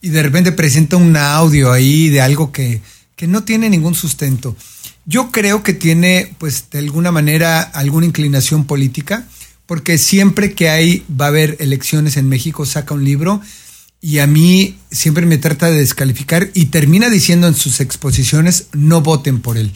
[0.00, 2.80] y de repente presenta un audio ahí de algo que,
[3.16, 4.56] que no tiene ningún sustento.
[5.04, 9.26] Yo creo que tiene, pues, de alguna manera, alguna inclinación política,
[9.66, 13.40] porque siempre que hay, va a haber elecciones en México, saca un libro
[14.00, 19.00] y a mí siempre me trata de descalificar y termina diciendo en sus exposiciones, no
[19.00, 19.72] voten por él.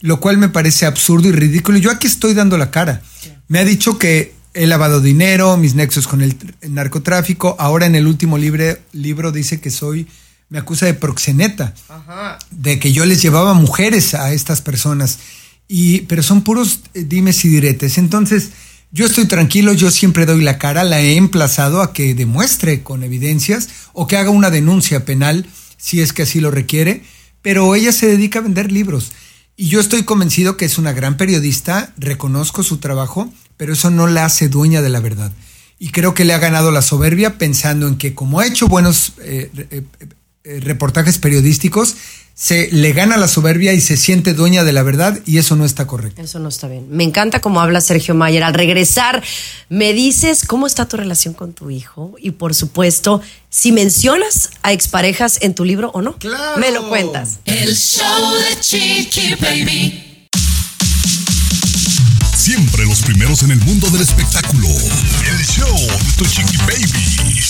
[0.00, 1.78] Lo cual me parece absurdo y ridículo.
[1.78, 3.02] Yo aquí estoy dando la cara.
[3.48, 7.56] Me ha dicho que he lavado dinero, mis nexos con el, tr- el narcotráfico.
[7.58, 10.06] Ahora en el último libre- libro dice que soy,
[10.48, 11.74] me acusa de proxeneta
[12.50, 15.18] de que yo les llevaba mujeres a estas personas.
[15.68, 17.98] Y, pero son puros eh, dimes y diretes.
[17.98, 18.50] Entonces,
[18.90, 23.02] yo estoy tranquilo, yo siempre doy la cara, la he emplazado a que demuestre con
[23.02, 25.46] evidencias o que haga una denuncia penal
[25.76, 27.04] si es que así lo requiere,
[27.42, 29.12] pero ella se dedica a vender libros.
[29.56, 34.06] Y yo estoy convencido que es una gran periodista, reconozco su trabajo, pero eso no
[34.06, 35.32] la hace dueña de la verdad.
[35.78, 39.12] Y creo que le ha ganado la soberbia pensando en que como ha hecho buenos
[39.20, 40.06] eh, eh, eh,
[40.44, 41.96] reportajes periodísticos,
[42.34, 45.64] se le gana la soberbia y se siente dueña de la verdad y eso no
[45.64, 46.22] está correcto.
[46.22, 46.86] Eso no está bien.
[46.88, 48.44] Me encanta cómo habla Sergio Mayer.
[48.44, 49.24] Al regresar,
[49.68, 53.20] me dices cómo está tu relación con tu hijo y, por supuesto,
[53.50, 56.16] si mencionas a exparejas en tu libro o no.
[56.18, 56.58] Claro.
[56.58, 57.40] Me lo cuentas.
[57.44, 60.04] El show de Chiqui Baby.
[62.36, 64.68] Siempre los primeros en el mundo del espectáculo.
[64.68, 67.42] El show de tu chiqui baby.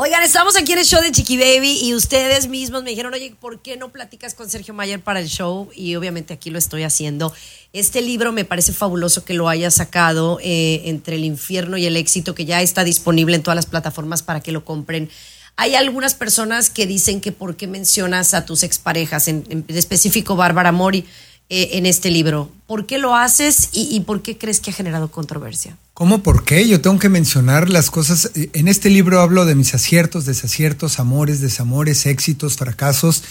[0.00, 3.34] Oigan, estamos aquí en el show de Chiqui Baby y ustedes mismos me dijeron, oye,
[3.40, 5.70] ¿por qué no platicas con Sergio Mayer para el show?
[5.74, 7.34] Y obviamente aquí lo estoy haciendo.
[7.72, 11.96] Este libro me parece fabuloso que lo haya sacado eh, entre el infierno y el
[11.96, 15.10] éxito, que ya está disponible en todas las plataformas para que lo compren.
[15.56, 20.36] Hay algunas personas que dicen que por qué mencionas a tus exparejas, en, en específico
[20.36, 21.06] Bárbara Mori,
[21.50, 22.50] eh, en este libro.
[22.66, 25.78] ¿Por qué lo haces y, por qué crees que ha generado controversia?
[25.94, 26.22] ¿Cómo?
[26.22, 26.68] ¿Por qué?
[26.68, 28.30] Yo tengo que mencionar las cosas.
[28.34, 33.22] eh, En este libro hablo de mis aciertos, desaciertos, amores, desamores, éxitos, fracasos.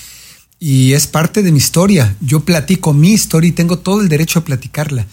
[0.59, 2.15] Y es parte de mi historia.
[2.19, 5.05] Yo platico mi historia y tengo todo el derecho a platicarla.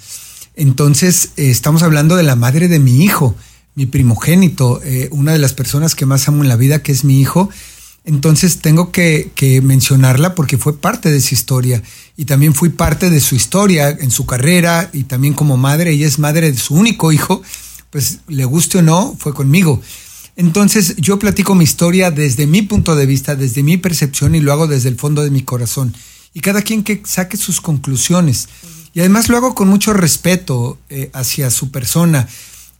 [0.56, 3.36] Entonces, eh, estamos hablando de la madre de mi hijo,
[3.74, 4.80] mi primogénito,
[5.10, 7.50] una de las personas que más amo en la vida, que es mi hijo.
[8.04, 9.32] Entonces tengo que,
[9.62, 11.82] mencionarla porque fue parte de su historia
[12.16, 16.06] y también fui parte de su historia en su carrera y también como madre, ella
[16.06, 17.42] es madre de su único hijo,
[17.88, 19.80] pues le guste o no, fue conmigo.
[20.36, 24.52] Entonces yo platico mi historia desde mi punto de vista, desde mi percepción y lo
[24.52, 25.94] hago desde el fondo de mi corazón.
[26.34, 28.48] Y cada quien que saque sus conclusiones.
[28.92, 32.28] Y además lo hago con mucho respeto eh, hacia su persona.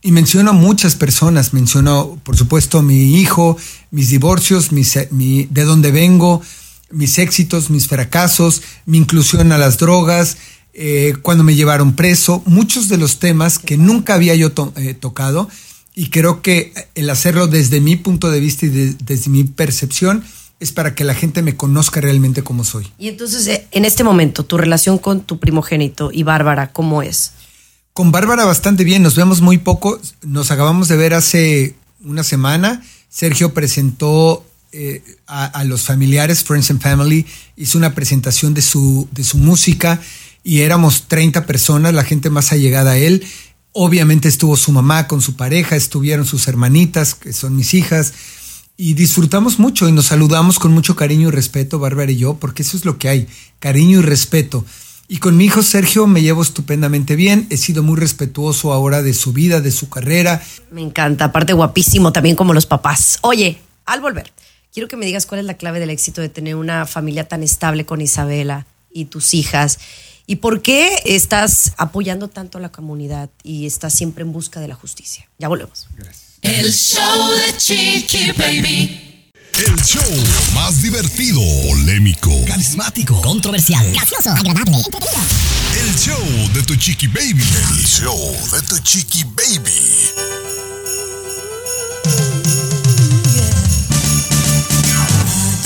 [0.05, 3.57] Y menciono a muchas personas, menciono por supuesto mi hijo,
[3.89, 6.43] mis divorcios, mis, eh, mi, de dónde vengo,
[6.91, 10.37] mis éxitos, mis fracasos, mi inclusión a las drogas,
[10.75, 15.49] eh, cuando me llevaron preso, muchos de los temas que nunca había yo eh, tocado
[15.95, 20.23] y creo que el hacerlo desde mi punto de vista y de- desde mi percepción
[20.59, 22.85] es para que la gente me conozca realmente como soy.
[22.99, 27.31] Y entonces, eh, en este momento, tu relación con tu primogénito y Bárbara, ¿cómo es?
[27.95, 32.83] Con Bárbara bastante bien, nos vemos muy poco, nos acabamos de ver hace una semana,
[33.07, 37.25] Sergio presentó eh, a, a los familiares, Friends and Family,
[37.55, 40.01] hizo una presentación de su, de su música
[40.43, 43.23] y éramos 30 personas, la gente más allegada a él.
[43.71, 48.11] Obviamente estuvo su mamá con su pareja, estuvieron sus hermanitas, que son mis hijas,
[48.75, 52.63] y disfrutamos mucho y nos saludamos con mucho cariño y respeto, Bárbara y yo, porque
[52.63, 53.27] eso es lo que hay,
[53.59, 54.65] cariño y respeto.
[55.07, 59.13] Y con mi hijo Sergio me llevo estupendamente bien, he sido muy respetuoso ahora de
[59.13, 60.41] su vida, de su carrera.
[60.71, 63.19] Me encanta, aparte guapísimo también como los papás.
[63.21, 64.31] Oye, al volver,
[64.73, 67.43] quiero que me digas cuál es la clave del éxito de tener una familia tan
[67.43, 69.77] estable con Isabela y tus hijas.
[70.25, 74.67] ¿Y por qué estás apoyando tanto a la comunidad y estás siempre en busca de
[74.67, 75.29] la justicia?
[75.37, 75.87] Ya volvemos.
[76.41, 79.04] El show de Chiqui Baby.
[79.57, 80.01] El show
[80.53, 81.39] más divertido,
[81.69, 85.21] polémico, Carismático, controversial, gracioso, agradable, entretenido.
[85.79, 87.41] el show de tu chiqui baby.
[87.41, 88.17] El show
[88.51, 89.71] de tu chiqui baby.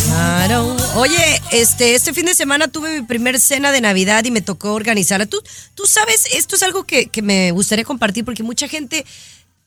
[0.06, 0.78] Claro.
[0.94, 4.74] Oye, este, este fin de semana tuve mi primer cena de Navidad y me tocó
[4.74, 5.26] organizarla.
[5.26, 5.42] Tú,
[5.74, 9.04] tú sabes, esto es algo que, que me gustaría compartir porque mucha gente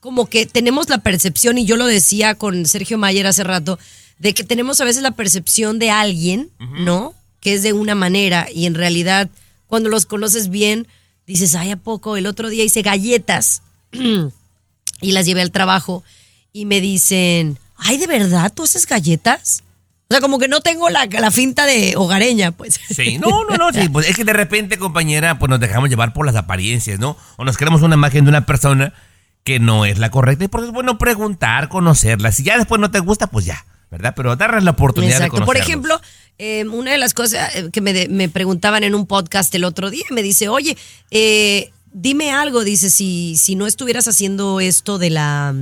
[0.03, 3.79] como que tenemos la percepción, y yo lo decía con Sergio Mayer hace rato,
[4.23, 6.49] de que tenemos a veces la percepción de alguien,
[6.79, 7.12] ¿no?
[7.41, 9.29] Que es de una manera y en realidad
[9.66, 10.87] cuando los conoces bien,
[11.27, 12.16] dices, ay, ¿a poco?
[12.16, 16.05] El otro día hice galletas y las llevé al trabajo
[16.53, 19.64] y me dicen, ay, ¿de verdad tú haces galletas?
[20.09, 22.79] O sea, como que no tengo la, la finta de hogareña, pues.
[22.95, 26.12] Sí, no, no, no, sí, pues es que de repente, compañera, pues nos dejamos llevar
[26.12, 27.16] por las apariencias, ¿no?
[27.39, 28.95] O nos creamos una imagen de una persona
[29.43, 32.31] que no es la correcta y por eso es bueno preguntar, conocerla.
[32.31, 34.14] Si ya después no te gusta, pues ya, ¿verdad?
[34.16, 35.45] Pero darles la oportunidad de Exacto.
[35.45, 35.68] Por conocerlos.
[35.68, 36.01] ejemplo,
[36.38, 39.62] eh, una de las cosas eh, que me, de- me preguntaban en un podcast el
[39.64, 40.76] otro día, me dice, oye,
[41.11, 45.55] eh, dime algo, dice, si, si no estuvieras haciendo esto de la,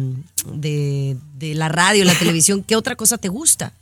[0.54, 3.72] de, de la radio, la televisión, ¿qué otra cosa te gusta?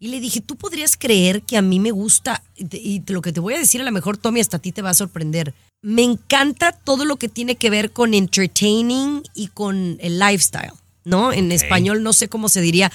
[0.00, 2.42] Y le dije, ¿tú podrías creer que a mí me gusta?
[2.56, 4.82] Y lo que te voy a decir, a lo mejor, Tommy, hasta a ti te
[4.82, 5.54] va a sorprender.
[5.82, 10.72] Me encanta todo lo que tiene que ver con entertaining y con el lifestyle,
[11.04, 11.32] ¿no?
[11.32, 12.90] En español no sé cómo se diría,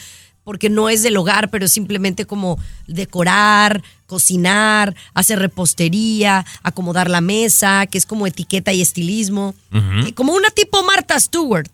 [0.50, 7.86] porque no es del hogar, pero simplemente como decorar, cocinar, hacer repostería, acomodar la mesa,
[7.86, 9.54] que es como etiqueta y estilismo.
[9.72, 11.70] Eh, Como una tipo Martha Stewart.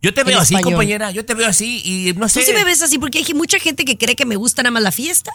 [0.00, 0.74] Yo te veo así, español.
[0.74, 2.38] compañera, yo te veo así y no sé.
[2.38, 4.70] Tú sí me ves así porque hay mucha gente que cree que me gusta nada
[4.70, 5.32] más la fiesta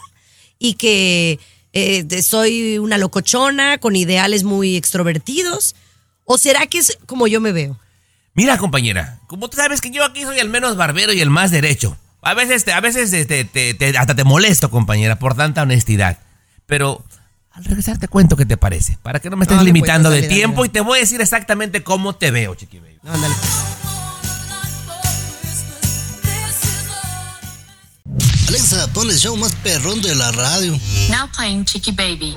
[0.58, 1.38] y que
[1.74, 5.76] eh, soy una locochona con ideales muy extrovertidos.
[6.24, 7.78] ¿O será que es como yo me veo?
[8.32, 11.50] Mira, compañera, como tú sabes que yo aquí soy el menos barbero y el más
[11.50, 11.98] derecho.
[12.22, 16.18] A veces, te, a veces te- te- hasta te molesto, compañera, por tanta honestidad.
[16.66, 17.04] Pero
[17.52, 18.98] al regresar te cuento qué te parece.
[19.02, 20.66] Para que no me estés No, dale, pues, limitando dale, de dale, tiempo dale.
[20.68, 22.98] y te voy a decir exactamente cómo te veo, chiqui baby.
[23.06, 23.34] Ándale.
[28.48, 30.72] Alexa, pon el show más perrón de la radio.
[31.10, 32.36] Now playing Chicky Baby.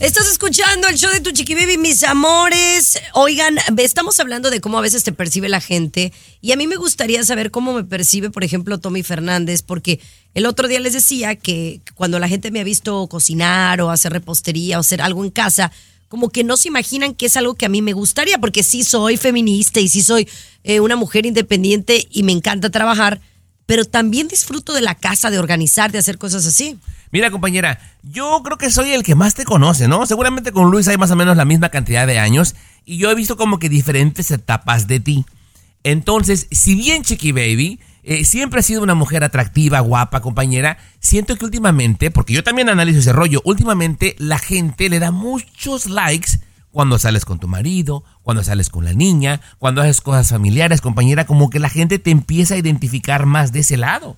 [0.00, 2.98] Estás escuchando el show de tu chiqui baby, mis amores.
[3.14, 6.74] Oigan, estamos hablando de cómo a veces te percibe la gente y a mí me
[6.74, 10.00] gustaría saber cómo me percibe, por ejemplo, Tommy Fernández, porque
[10.34, 14.12] el otro día les decía que cuando la gente me ha visto cocinar o hacer
[14.12, 15.70] repostería o hacer algo en casa,
[16.08, 18.82] como que no se imaginan que es algo que a mí me gustaría, porque sí
[18.82, 20.28] soy feminista y sí soy
[20.64, 23.20] eh, una mujer independiente y me encanta trabajar,
[23.66, 26.78] pero también disfruto de la casa, de organizar, de hacer cosas así.
[27.10, 30.04] Mira, compañera, yo creo que soy el que más te conoce, ¿no?
[30.06, 32.54] Seguramente con Luis hay más o menos la misma cantidad de años
[32.84, 35.24] y yo he visto como que diferentes etapas de ti.
[35.84, 41.36] Entonces, si bien Chiqui Baby eh, siempre has sido una mujer atractiva, guapa, compañera, siento
[41.36, 46.40] que últimamente, porque yo también analizo ese rollo, últimamente la gente le da muchos likes
[46.74, 51.24] cuando sales con tu marido, cuando sales con la niña, cuando haces cosas familiares, compañera,
[51.24, 54.16] como que la gente te empieza a identificar más de ese lado.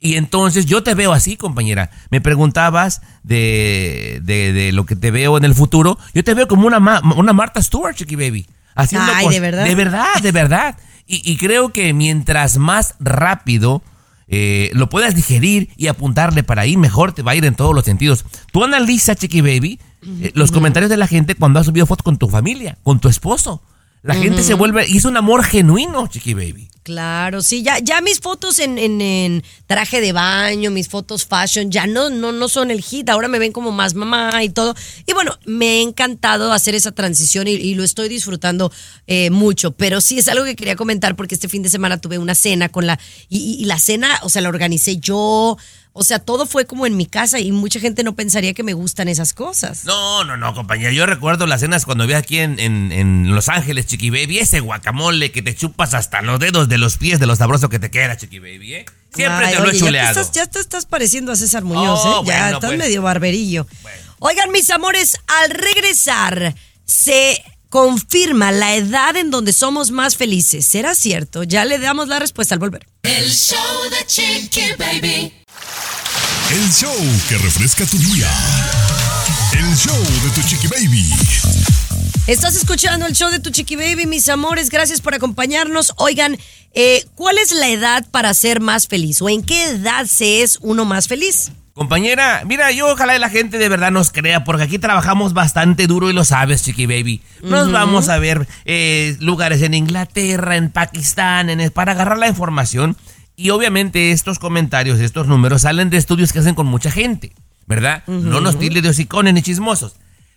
[0.00, 1.90] Y entonces yo te veo así, compañera.
[2.10, 5.98] Me preguntabas de, de, de lo que te veo en el futuro.
[6.14, 6.78] Yo te veo como una,
[7.16, 8.46] una Martha Stewart, Chiqui Baby.
[8.74, 9.64] Haciendo Ay, ¿de verdad?
[9.66, 10.78] De verdad, de verdad.
[11.06, 13.82] Y, y creo que mientras más rápido
[14.28, 17.74] eh, lo puedas digerir y apuntarle para ahí, mejor te va a ir en todos
[17.74, 18.24] los sentidos.
[18.52, 19.78] Tú analiza, Chiqui Baby,
[20.20, 23.08] eh, los comentarios de la gente cuando has subido fotos con tu familia, con tu
[23.08, 23.62] esposo.
[24.04, 26.68] La gente se vuelve, y es un amor genuino, Chiqui Baby.
[26.82, 31.70] Claro, sí, ya, ya mis fotos en, en- en traje de baño, mis fotos fashion,
[31.70, 34.74] ya no, no, no son el hit, ahora me ven como más mamá y todo.
[35.06, 38.70] Y bueno, me ha encantado hacer esa transición y, y lo estoy disfrutando
[39.06, 42.18] eh, mucho, pero sí es algo que quería comentar porque este fin de semana tuve
[42.18, 43.00] una cena con la,
[43.30, 45.56] y, y- y la cena, o sea, la organicé yo,
[45.96, 48.72] o sea, todo fue como en mi casa y mucha gente no pensaría que me
[48.74, 49.84] gustan esas cosas.
[49.84, 50.90] No, no, no, compañera.
[50.92, 54.58] Yo recuerdo las cenas cuando vi aquí en, en- en Los Ángeles, Chiqui Baby, ese
[54.60, 57.90] guacamole que te chupas hasta los dedos de los pies de lo sabroso que te
[57.92, 58.84] queda, Chiqui Baby, ¿eh?
[59.14, 60.20] Siempre Ay, te lo oye, he ya te chuleado.
[60.20, 62.26] estás- Ya te estás pareciendo a César Muñoz, Oh, ¿eh?
[62.26, 62.78] Ya bueno, estás pues.
[62.78, 63.66] medio barberillo.
[64.18, 70.66] Oigan, mis amores, al regresar se confirma la edad en donde somos más felices.
[70.66, 71.42] ¿Será cierto?
[71.44, 72.86] Ya le damos la respuesta al volver.
[73.02, 73.58] El show
[73.90, 75.32] de Chiqui Baby.
[76.50, 76.94] El show
[77.28, 78.30] que refresca tu día.
[79.52, 81.10] El show de tu chiqui baby.
[82.26, 84.70] Estás escuchando el show de tu Chiqui Baby, mis amores.
[84.70, 85.92] Gracias por acompañarnos.
[85.96, 86.38] Oigan,
[86.72, 89.20] eh, ¿cuál es la edad para ser más feliz?
[89.20, 91.52] ¿O en qué edad se es uno más feliz?
[91.74, 96.08] Compañera, mira, yo ojalá la gente de verdad nos crea, porque aquí trabajamos bastante duro
[96.08, 97.20] y lo sabes, Chiqui Baby.
[97.42, 102.96] Nos vamos a ver eh, lugares en Inglaterra, en Pakistán, en, para agarrar la información.
[103.36, 107.32] Y obviamente estos comentarios, estos números salen de estudios que hacen con mucha gente,
[107.66, 108.04] ¿verdad?
[108.06, 109.96] No nos tilde de hocicones ni chismosos.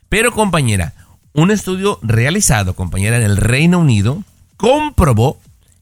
[0.09, 0.93] Pero, compañera,
[1.33, 4.23] un estudio realizado, compañera, en el Reino Unido,
[4.55, 5.39] comprobó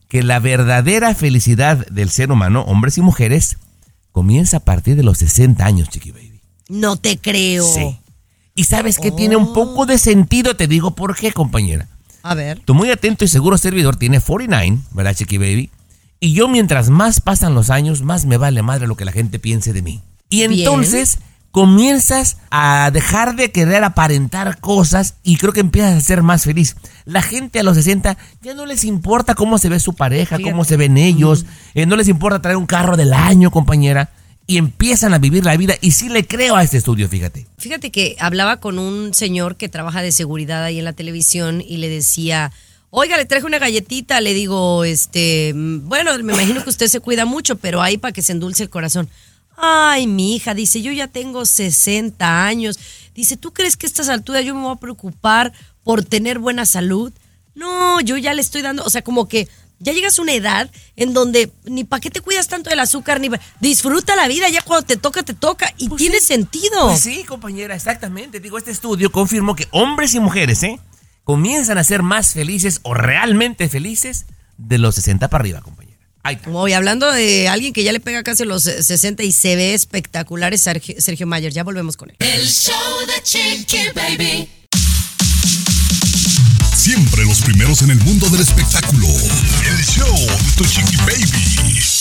[0.08, 3.56] que la verdadera felicidad del ser humano, hombres y mujeres,
[4.12, 6.40] comienza a partir de los 60 años, Chiqui Baby.
[6.68, 7.64] No te creo.
[7.64, 7.98] Sí.
[8.54, 11.88] Y sabes que tiene un poco de sentido, te digo por qué, compañera.
[12.22, 12.60] A ver.
[12.60, 15.70] Tu muy atento y seguro servidor tiene 49, ¿verdad, Chiqui Baby?
[16.20, 19.38] Y yo mientras más pasan los años, más me vale madre lo que la gente
[19.38, 20.02] piense de mí.
[20.28, 20.52] Y Bien.
[20.52, 21.18] entonces
[21.56, 26.76] comienzas a dejar de querer aparentar cosas y creo que empiezas a ser más feliz.
[27.06, 30.64] La gente a los 60 ya no les importa cómo se ve su pareja, cómo
[30.64, 34.10] se ven ellos, eh, no les importa traer un carro del año, compañera,
[34.46, 35.76] y empiezan a vivir la vida.
[35.80, 37.46] Y sí le creo a este estudio, fíjate.
[37.56, 41.78] Fíjate que hablaba con un señor que trabaja de seguridad ahí en la televisión y
[41.78, 42.52] le decía,
[42.98, 47.00] oiga, le traje una galletita, le digo, este, mm, bueno, me imagino que usted se
[47.00, 49.10] cuida mucho, pero ahí para que se endulce el corazón.
[49.54, 52.78] Ay, mi hija, dice, yo ya tengo 60 años.
[53.14, 55.52] Dice, ¿tú crees que a estas alturas yo me voy a preocupar
[55.84, 57.12] por tener buena salud?
[57.54, 59.46] No, yo ya le estoy dando, o sea, como que
[59.78, 63.20] ya llegas a una edad en donde ni para qué te cuidas tanto del azúcar,
[63.20, 63.28] ni
[63.60, 66.86] disfruta la vida, ya cuando te toca, te toca, y tiene sentido.
[66.86, 68.40] Pues sí, compañera, exactamente.
[68.40, 70.80] Digo, este estudio confirmó que hombres y mujeres, ¿eh?
[71.26, 74.26] Comienzan a ser más felices o realmente felices
[74.58, 75.98] de los 60 para arriba, compañera.
[76.22, 76.50] Ahí está.
[76.50, 79.74] Hoy hablando de alguien que ya le pega casi los eh, 60 y se ve
[79.74, 81.52] espectacular es Sergio, Sergio Mayer.
[81.52, 82.16] Ya volvemos con él.
[82.20, 82.72] El show
[83.08, 84.48] de Chiqui Baby.
[86.76, 89.08] Siempre los primeros en el mundo del espectáculo.
[89.08, 91.95] El show de tu chiqui baby.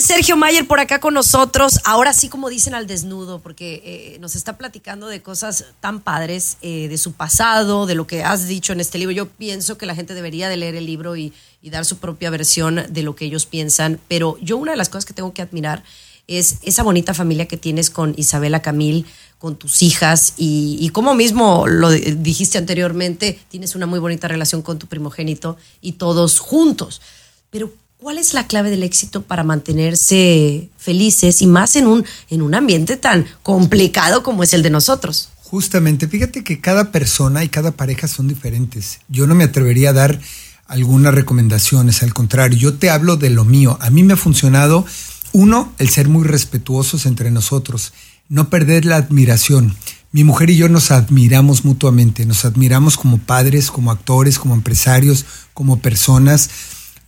[0.00, 4.36] Sergio Mayer por acá con nosotros, ahora sí como dicen al desnudo, porque eh, nos
[4.36, 8.72] está platicando de cosas tan padres, eh, de su pasado, de lo que has dicho
[8.72, 9.12] en este libro.
[9.12, 11.32] Yo pienso que la gente debería de leer el libro y,
[11.62, 14.00] dar su propia versión de lo que ellos piensan.
[14.08, 15.82] Pero yo una de las cosas que tengo que admirar
[16.26, 19.04] es esa bonita familia que tienes con Isabela Camil,
[19.38, 24.62] con tus hijas y, y como mismo lo dijiste anteriormente, tienes una muy bonita relación
[24.62, 27.02] con tu primogénito y todos juntos.
[27.50, 27.70] Pero
[28.00, 32.54] ¿cuál es la clave del éxito para mantenerse felices y más en un, en un
[32.54, 35.30] ambiente tan complicado como es el de nosotros?
[35.42, 39.00] Justamente, fíjate que cada persona y cada pareja son diferentes.
[39.08, 40.20] Yo no me atrevería a dar
[40.66, 43.78] algunas recomendaciones, al contrario, yo te hablo de lo mío.
[43.80, 44.84] A mí me ha funcionado,
[45.32, 47.94] uno, el ser muy respetuosos entre nosotros,
[48.28, 49.74] no perder la admiración.
[50.12, 55.24] Mi mujer y yo nos admiramos mutuamente, nos admiramos como padres, como actores, como empresarios,
[55.54, 56.50] como personas.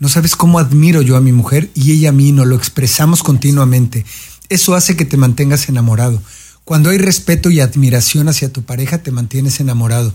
[0.01, 3.22] No sabes cómo admiro yo a mi mujer y ella a mí, nos lo expresamos
[3.22, 4.07] continuamente.
[4.48, 6.22] Eso hace que te mantengas enamorado.
[6.64, 10.14] Cuando hay respeto y admiración hacia tu pareja, te mantienes enamorado.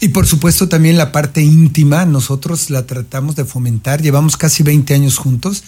[0.00, 4.94] Y por supuesto también la parte íntima, nosotros la tratamos de fomentar, llevamos casi 20
[4.94, 5.64] años juntos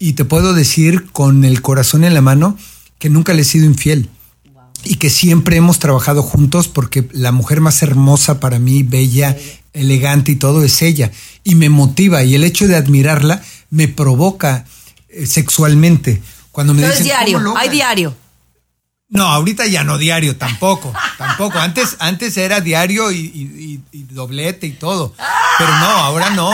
[0.00, 2.56] y te puedo decir con el corazón en la mano
[2.98, 4.08] que nunca le he sido infiel
[4.84, 9.36] y que siempre hemos trabajado juntos porque la mujer más hermosa para mí, bella,
[9.78, 11.10] elegante y todo es ella
[11.44, 14.64] y me motiva y el hecho de admirarla me provoca
[15.08, 16.20] eh, sexualmente.
[16.52, 17.72] Cuando me Entonces, dicen, diario, "¿Cómo hay logras?".
[17.72, 18.16] diario.
[19.10, 21.58] No, ahorita ya no diario, tampoco, tampoco.
[21.58, 23.18] Antes, antes era diario y,
[23.92, 25.14] y- doblete y todo,
[25.58, 26.50] pero no, ahora no.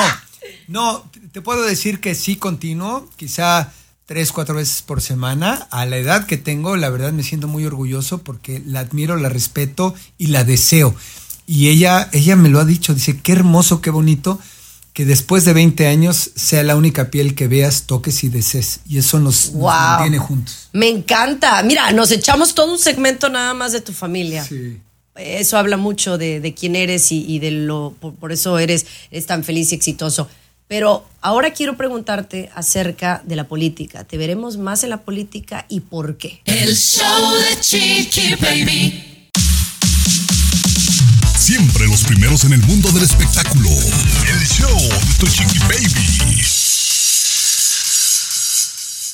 [0.68, 3.72] No, te- te puedo decir que sí continuo, quizá
[4.06, 5.66] tres, cuatro veces por semana.
[5.70, 9.30] A la edad que tengo, la verdad me siento muy orgulloso porque la admiro, la
[9.30, 10.94] respeto y la deseo.
[11.46, 14.38] Y ella, ella me lo ha dicho, dice, qué hermoso, qué bonito
[14.94, 18.78] que después de 20 años sea la única piel que veas, toques y desees.
[18.88, 19.70] Y eso nos, nos Wow.
[19.72, 20.68] mantiene juntos.
[20.72, 21.60] Me encanta.
[21.64, 24.46] Mira, nos echamos todo un segmento nada más de tu familia.
[25.16, 28.86] Eso habla mucho de, de quién eres y, y de lo por, por eso eres,
[29.10, 30.28] eres tan feliz y exitoso.
[30.68, 34.04] Pero ahora quiero preguntarte acerca de la política.
[34.04, 36.40] ¿Te veremos más en la política y por qué?
[36.46, 39.10] El show de Chiqui Baby.
[41.44, 43.68] Siempre los primeros en el mundo del espectáculo.
[43.68, 46.40] El show de tu chiqui baby.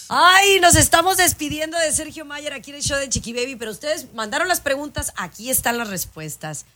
[0.08, 3.72] Ay, nos estamos despidiendo de Sergio Mayer aquí en el show de Chiqui Baby, pero
[3.72, 6.66] ustedes mandaron las preguntas, aquí están las respuestas.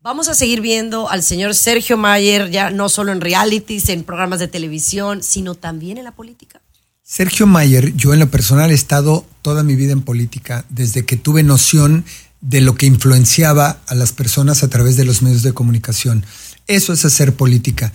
[0.00, 4.40] Vamos a seguir viendo al señor Sergio Mayer, ya no solo en realities, en programas
[4.40, 6.62] de televisión, sino también en la política.
[7.02, 11.18] Sergio Mayer, yo en lo personal he estado toda mi vida en política, desde que
[11.18, 12.06] tuve noción
[12.44, 16.26] de lo que influenciaba a las personas a través de los medios de comunicación.
[16.66, 17.92] Eso es hacer política.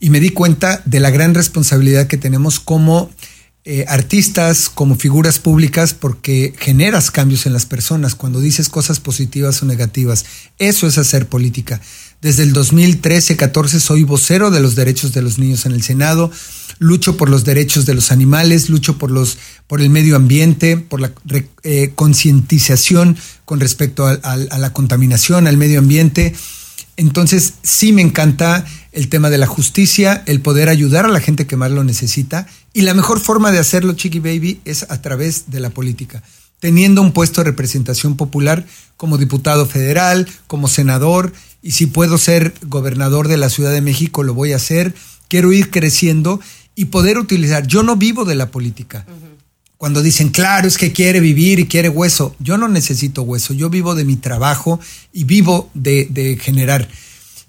[0.00, 3.10] Y me di cuenta de la gran responsabilidad que tenemos como
[3.64, 9.62] eh, artistas, como figuras públicas, porque generas cambios en las personas cuando dices cosas positivas
[9.62, 10.24] o negativas.
[10.58, 11.80] Eso es hacer política.
[12.22, 16.30] Desde el 2013-14 soy vocero de los derechos de los niños en el Senado,
[16.78, 21.00] lucho por los derechos de los animales, lucho por los por el medio ambiente, por
[21.00, 21.12] la
[21.64, 26.32] eh, concientización con respecto a la contaminación, al medio ambiente.
[26.96, 31.48] Entonces, sí me encanta el tema de la justicia, el poder ayudar a la gente
[31.48, 32.46] que más lo necesita.
[32.72, 36.22] Y la mejor forma de hacerlo, Chiqui Baby, es a través de la política.
[36.60, 38.64] Teniendo un puesto de representación popular
[38.96, 41.32] como diputado federal, como senador,
[41.62, 44.94] y si puedo ser gobernador de la Ciudad de México, lo voy a hacer.
[45.28, 46.40] Quiero ir creciendo
[46.74, 47.66] y poder utilizar.
[47.66, 49.06] Yo no vivo de la política
[49.82, 52.36] cuando dicen, claro, es que quiere vivir y quiere hueso.
[52.38, 54.78] Yo no necesito hueso, yo vivo de mi trabajo
[55.12, 56.88] y vivo de, de generar.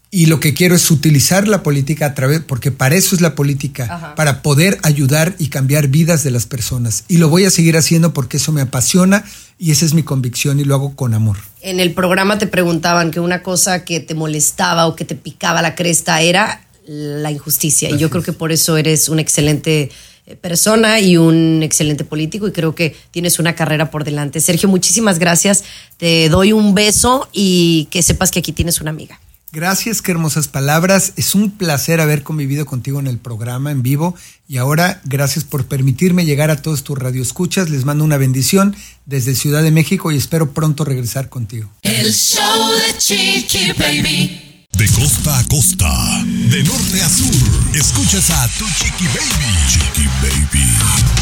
[0.09, 3.35] Y lo que quiero es utilizar la política a través, porque para eso es la
[3.35, 4.15] política, Ajá.
[4.15, 7.03] para poder ayudar y cambiar vidas de las personas.
[7.07, 9.23] Y lo voy a seguir haciendo porque eso me apasiona
[9.59, 11.37] y esa es mi convicción y lo hago con amor.
[11.63, 15.61] En el programa te preguntaban que una cosa que te molestaba o que te picaba
[15.61, 17.89] la cresta era la injusticia.
[17.89, 19.89] Y yo creo que por eso eres una excelente
[20.25, 24.41] eh, persona y un excelente político y creo que tienes una carrera por delante.
[24.41, 25.63] Sergio, muchísimas gracias.
[25.95, 29.21] Te doy un beso y que sepas que aquí tienes una amiga.
[29.53, 31.13] Gracias, qué hermosas palabras.
[31.15, 34.15] Es un placer haber convivido contigo en el programa en vivo.
[34.47, 37.69] Y ahora, gracias por permitirme llegar a todos tus radioescuchas.
[37.69, 38.75] Les mando una bendición
[39.05, 41.69] desde Ciudad de México y espero pronto regresar contigo.
[41.83, 44.65] El show de Chiqui Baby.
[44.71, 49.53] De costa a costa, de norte a sur, escuchas a tu chiqui baby.
[49.69, 51.12] Chiqui baby.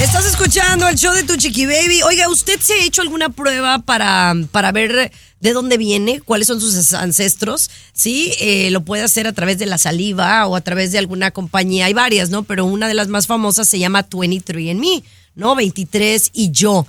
[0.00, 2.02] Estás escuchando el show de tu chiqui baby.
[2.02, 6.60] Oiga, ¿usted se ha hecho alguna prueba para, para ver de dónde viene, cuáles son
[6.60, 7.70] sus ancestros?
[7.94, 11.30] Sí, eh, lo puede hacer a través de la saliva o a través de alguna
[11.30, 11.86] compañía.
[11.86, 12.42] Hay varias, ¿no?
[12.42, 15.02] Pero una de las más famosas se llama 23andMe,
[15.34, 15.54] ¿no?
[15.54, 16.86] 23 y yo.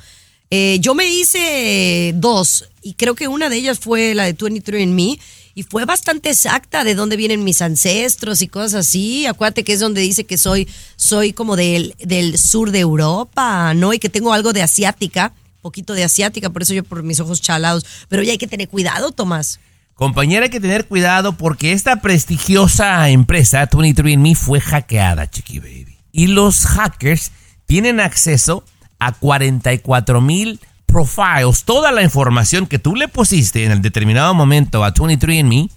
[0.52, 5.18] Eh, yo me hice dos y creo que una de ellas fue la de 23andMe
[5.58, 9.26] y fue bastante exacta de dónde vienen mis ancestros y cosas así.
[9.26, 13.92] Acuérdate que es donde dice que soy, soy como del, del sur de Europa, ¿no?
[13.92, 15.34] Y que tengo algo de asiática,
[15.64, 17.88] poquito de asiática, por eso yo por mis ojos chalados.
[18.08, 19.60] Pero ya hay que tener cuidado, Tomás.
[19.96, 25.98] Compañera, hay que tener cuidado porque esta prestigiosa empresa, 23andMe, fue hackeada, Chiqui Baby.
[26.12, 27.32] Y los hackers
[27.66, 28.64] tienen acceso
[29.00, 30.60] a 44 mil
[30.98, 31.64] profiles.
[31.64, 35.70] Toda la información que tú le pusiste en el determinado momento a 23andMe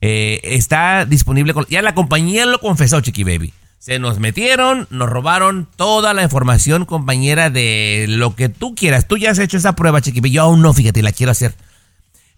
[0.00, 1.54] eh, está disponible.
[1.54, 3.52] Con, ya la compañía lo confesó, Chiqui Baby.
[3.78, 9.06] Se nos metieron, nos robaron toda la información, compañera, de lo que tú quieras.
[9.06, 10.32] Tú ya has hecho esa prueba, Chiqui Baby.
[10.32, 11.54] Yo aún no, fíjate, la quiero hacer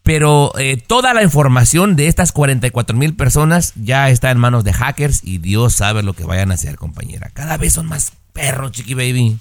[0.04, 4.72] pero eh, toda la información de estas 44 mil personas ya está en manos de
[4.72, 7.30] hackers y Dios sabe lo que vayan a hacer, compañera.
[7.34, 9.38] Cada vez son más perros, chiqui baby.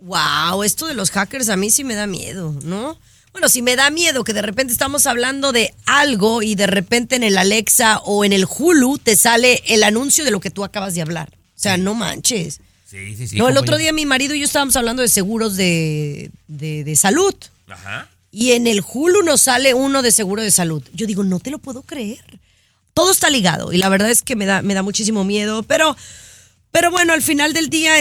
[0.00, 2.98] Wow, esto de los hackers a mí sí me da miedo, ¿no?
[3.32, 7.16] Bueno, si me da miedo que de repente estamos hablando de algo y de repente
[7.16, 10.64] en el Alexa o en el Hulu te sale el anuncio de lo que tú
[10.64, 11.28] acabas de hablar.
[11.34, 12.60] O sea, no manches.
[12.86, 13.36] Sí, sí, sí.
[13.36, 16.96] no, el otro día mi marido y yo estábamos hablando de seguros de, de, de
[16.96, 17.34] salud.
[17.68, 18.08] Ajá.
[18.30, 20.82] Y en el Hulu nos sale uno de seguro de salud.
[20.92, 22.38] Yo digo, no te lo puedo creer.
[22.94, 25.96] Todo está ligado y la verdad es que me da, me da muchísimo miedo, pero,
[26.76, 27.94] pero bueno, al final del día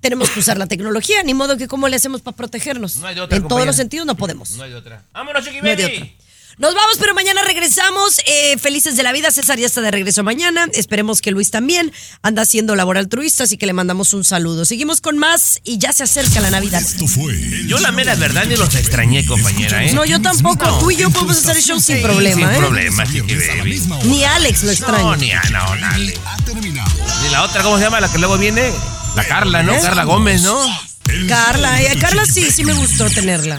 [0.00, 2.96] tenemos que usar la tecnología, ni modo que cómo le hacemos para protegernos.
[2.96, 4.52] No hay de otra, en todos los sentidos no podemos.
[4.52, 5.04] No hay de otra.
[5.12, 5.96] Vámonos, chiqui No hay de baby.
[5.98, 6.29] otra.
[6.60, 8.18] Nos vamos, pero mañana regresamos.
[8.26, 9.30] eh, felices de la vida.
[9.30, 10.68] César ya está de regreso mañana.
[10.74, 11.90] Esperemos que Luis también
[12.20, 14.66] anda haciendo labor altruista, así que le mandamos un saludo.
[14.66, 16.82] Seguimos con más y ya se acerca la Navidad.
[17.66, 19.94] Yo la mera verdad ni los extrañé, compañera, ¿eh?
[19.94, 20.78] No, yo tampoco.
[20.80, 22.58] Tú y yo podemos hacer el show sin problema, Sin ¿eh?
[22.58, 23.82] problema, chiqui baby.
[24.04, 25.02] Ni Alex lo extraña.
[25.02, 26.14] No, ni Ana, no, dale.
[27.22, 28.00] Ni la otra, ¿cómo se llama?
[28.00, 28.70] La que luego viene.
[29.16, 29.72] La Carla, ¿no?
[29.72, 29.80] ¿Eh?
[29.80, 30.62] Carla Gómez, ¿no?
[31.26, 33.58] Carla, eh, Carla sí, sí me gustó tenerla.